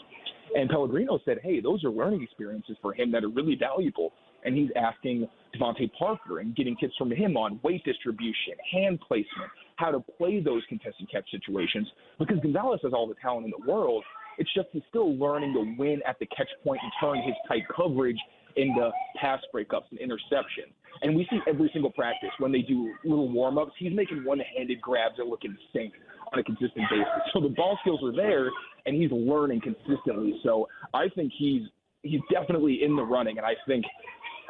And 0.56 0.69
Pellegrino 0.69 1.19
said, 1.24 1.39
hey, 1.43 1.62
those 1.62 1.84
are 1.84 1.91
learning 1.91 2.24
experiences 2.24 2.78
for 2.82 2.93
him 2.93 3.12
that 3.12 3.24
are 3.24 3.30
really 3.30 3.56
valuable. 3.56 4.12
And 4.43 4.56
he's 4.56 4.69
asking 4.75 5.27
DeVante 5.56 5.91
Parker 5.97 6.39
and 6.39 6.56
getting 6.56 6.75
tips 6.77 6.95
from 6.97 7.12
him 7.12 7.38
on 7.38 7.60
weight 7.63 7.84
distribution, 7.84 8.54
hand 8.71 8.99
placement, 9.08 9.49
how 9.75 9.91
to 9.91 9.99
play 10.17 10.39
those 10.39 10.63
contested 10.69 11.10
catch 11.12 11.30
situations. 11.32 11.88
Because 12.19 12.39
Gonzalez 12.39 12.80
has 12.84 12.93
all 12.93 13.08
the 13.08 13.15
talent 13.21 13.45
in 13.45 13.51
the 13.51 13.71
world. 13.71 14.04
It's 14.38 14.51
just 14.54 14.69
he's 14.71 14.84
still 14.89 15.15
learning 15.17 15.54
to 15.54 15.75
win 15.77 16.01
at 16.08 16.17
the 16.19 16.25
catch 16.27 16.49
point 16.63 16.80
and 16.82 16.91
turn 16.99 17.21
his 17.25 17.36
tight 17.47 17.63
coverage 17.75 18.17
into 18.56 18.91
pass 19.19 19.39
breakups 19.54 19.89
and 19.91 19.99
interceptions. 19.99 20.71
And 21.01 21.15
we 21.15 21.25
see 21.30 21.39
every 21.47 21.69
single 21.73 21.91
practice 21.91 22.30
when 22.39 22.51
they 22.51 22.62
do 22.62 22.93
little 23.04 23.30
warm 23.30 23.58
ups, 23.58 23.71
he's 23.77 23.93
making 23.93 24.23
one 24.23 24.39
handed 24.56 24.82
grabs 24.82 25.17
that 25.17 25.25
look 25.25 25.41
insane 25.43 25.91
on 26.34 26.39
a 26.39 26.43
consistent 26.43 26.86
basis. 26.89 27.08
So 27.34 27.41
the 27.41 27.49
ball 27.49 27.77
skills 27.82 28.01
are 28.04 28.15
there 28.15 28.49
and 28.86 28.95
he's 28.95 29.12
learning 29.12 29.62
consistently. 29.62 30.39
So 30.43 30.67
I 30.93 31.08
think 31.15 31.32
he's 31.38 31.63
he's 32.04 32.21
definitely 32.32 32.84
in 32.84 32.95
the 32.95 33.04
running 33.04 33.38
and 33.38 33.45
I 33.45 33.54
think 33.67 33.86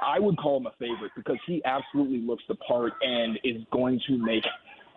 I 0.02 0.20
would 0.20 0.38
call 0.38 0.58
him 0.58 0.66
a 0.66 0.74
favorite 0.80 1.12
because 1.16 1.38
he 1.46 1.62
absolutely 1.66 2.20
looks 2.20 2.44
the 2.48 2.56
part 2.56 2.94
and 3.02 3.40
is 3.44 3.64
going 3.72 4.00
to 4.08 4.18
make. 4.18 4.44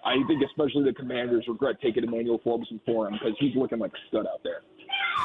I 0.05 0.15
think 0.27 0.43
especially 0.45 0.85
the 0.85 0.93
Commanders 0.93 1.45
regret 1.49 1.77
taking 1.83 2.05
Emmanuel 2.05 2.41
Forbes 2.45 2.69
for 2.85 3.07
him 3.07 3.15
because 3.15 3.35
he's 3.39 3.55
looking 3.57 3.79
like 3.79 3.93
a 3.93 4.09
stud 4.09 4.27
out 4.27 4.43
there. 4.43 4.61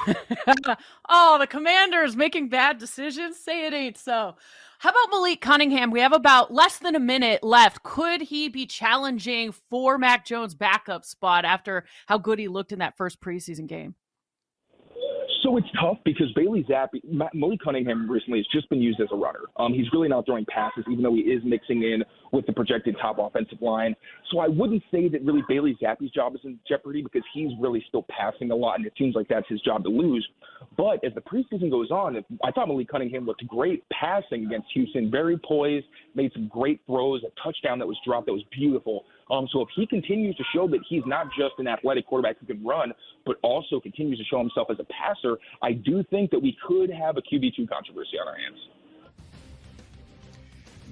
oh, 1.09 1.37
the 1.37 1.47
Commanders 1.47 2.15
making 2.15 2.49
bad 2.49 2.77
decisions. 2.77 3.37
Say 3.37 3.65
it 3.67 3.73
ain't 3.73 3.97
so. 3.97 4.35
How 4.79 4.89
about 4.91 5.11
Malik 5.11 5.41
Cunningham? 5.41 5.91
We 5.91 5.99
have 5.99 6.13
about 6.13 6.53
less 6.53 6.77
than 6.77 6.95
a 6.95 6.99
minute 6.99 7.43
left. 7.43 7.83
Could 7.83 8.21
he 8.21 8.47
be 8.47 8.65
challenging 8.65 9.51
for 9.51 9.97
Mac 9.97 10.25
Jones' 10.25 10.55
backup 10.55 11.03
spot 11.03 11.43
after 11.43 11.83
how 12.07 12.17
good 12.17 12.39
he 12.39 12.47
looked 12.47 12.71
in 12.71 12.79
that 12.79 12.95
first 12.95 13.19
preseason 13.19 13.67
game? 13.67 13.95
So 15.49 15.57
it's 15.57 15.67
tough 15.81 15.97
because 16.05 16.31
Bailey 16.35 16.63
Zappe, 16.69 17.01
Malik 17.33 17.59
Cunningham 17.63 18.07
recently 18.07 18.37
has 18.37 18.45
just 18.53 18.69
been 18.69 18.83
used 18.83 19.01
as 19.01 19.07
a 19.11 19.15
runner. 19.15 19.39
Um, 19.57 19.73
he's 19.73 19.91
really 19.91 20.07
not 20.07 20.27
throwing 20.27 20.45
passes, 20.45 20.83
even 20.91 21.03
though 21.03 21.15
he 21.15 21.21
is 21.21 21.41
mixing 21.43 21.81
in 21.81 22.03
with 22.31 22.45
the 22.45 22.53
projected 22.53 22.95
top 23.01 23.17
offensive 23.17 23.59
line. 23.59 23.95
So 24.29 24.37
I 24.37 24.47
wouldn't 24.47 24.83
say 24.91 25.07
that 25.07 25.23
really 25.23 25.41
Bailey 25.49 25.75
Zappe's 25.81 26.11
job 26.11 26.35
is 26.35 26.41
in 26.43 26.59
jeopardy 26.67 27.01
because 27.01 27.23
he's 27.33 27.49
really 27.59 27.83
still 27.87 28.05
passing 28.15 28.51
a 28.51 28.55
lot, 28.55 28.77
and 28.77 28.85
it 28.85 28.93
seems 28.95 29.15
like 29.15 29.27
that's 29.27 29.47
his 29.49 29.59
job 29.61 29.83
to 29.85 29.89
lose. 29.89 30.27
But 30.77 31.03
as 31.03 31.15
the 31.15 31.21
preseason 31.21 31.71
goes 31.71 31.89
on, 31.89 32.23
I 32.43 32.51
thought 32.51 32.67
Malik 32.67 32.89
Cunningham 32.89 33.25
looked 33.25 33.45
great 33.47 33.83
passing 33.89 34.45
against 34.45 34.67
Houston, 34.75 35.09
very 35.09 35.39
poised, 35.39 35.87
made 36.13 36.31
some 36.33 36.47
great 36.47 36.79
throws, 36.85 37.23
a 37.23 37.43
touchdown 37.43 37.79
that 37.79 37.87
was 37.87 37.97
dropped 38.05 38.27
that 38.27 38.33
was 38.33 38.43
beautiful. 38.51 39.05
Um, 39.29 39.47
so 39.51 39.61
if 39.61 39.69
he 39.75 39.85
continues 39.85 40.35
to 40.37 40.43
show 40.53 40.67
that 40.67 40.79
he's 40.87 41.05
not 41.05 41.27
just 41.37 41.53
an 41.59 41.67
athletic 41.67 42.07
quarterback 42.07 42.37
who 42.39 42.47
can 42.47 42.63
run, 42.63 42.93
but 43.25 43.37
also 43.43 43.79
continues 43.79 44.17
to 44.17 44.25
show 44.25 44.39
himself 44.39 44.69
as 44.71 44.79
a 44.79 44.85
passer, 44.85 45.37
I 45.61 45.73
do 45.73 46.03
think 46.03 46.31
that 46.31 46.41
we 46.41 46.57
could 46.65 46.89
have 46.89 47.17
a 47.17 47.21
QB2 47.21 47.69
controversy 47.69 48.17
on 48.19 48.27
our 48.27 48.35
hands. 48.35 48.57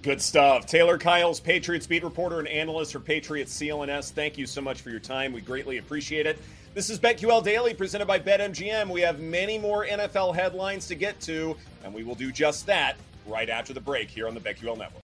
Good 0.03 0.21
stuff. 0.21 0.67
Taylor 0.67 0.97
Kyles, 0.97 1.39
Patriots 1.39 1.87
beat 1.87 2.03
reporter 2.03 2.39
and 2.39 2.47
analyst 2.47 2.93
for 2.93 2.99
Patriots 2.99 3.57
CLNS. 3.59 4.11
Thank 4.11 4.37
you 4.37 4.45
so 4.45 4.61
much 4.61 4.81
for 4.81 4.89
your 4.91 4.99
time. 4.99 5.33
We 5.33 5.41
greatly 5.41 5.79
appreciate 5.79 6.27
it. 6.27 6.39
This 6.75 6.91
is 6.91 6.99
BetQL 6.99 7.43
Daily 7.43 7.73
presented 7.73 8.05
by 8.05 8.19
BetMGM. 8.19 8.89
We 8.89 9.01
have 9.01 9.19
many 9.19 9.57
more 9.57 9.85
NFL 9.85 10.35
headlines 10.35 10.87
to 10.87 10.95
get 10.95 11.19
to, 11.21 11.57
and 11.83 11.91
we 11.91 12.03
will 12.03 12.15
do 12.15 12.31
just 12.31 12.67
that 12.67 12.97
right 13.25 13.49
after 13.49 13.73
the 13.73 13.81
break 13.81 14.09
here 14.09 14.27
on 14.27 14.35
the 14.35 14.39
BetQL 14.39 14.77
Network. 14.77 15.06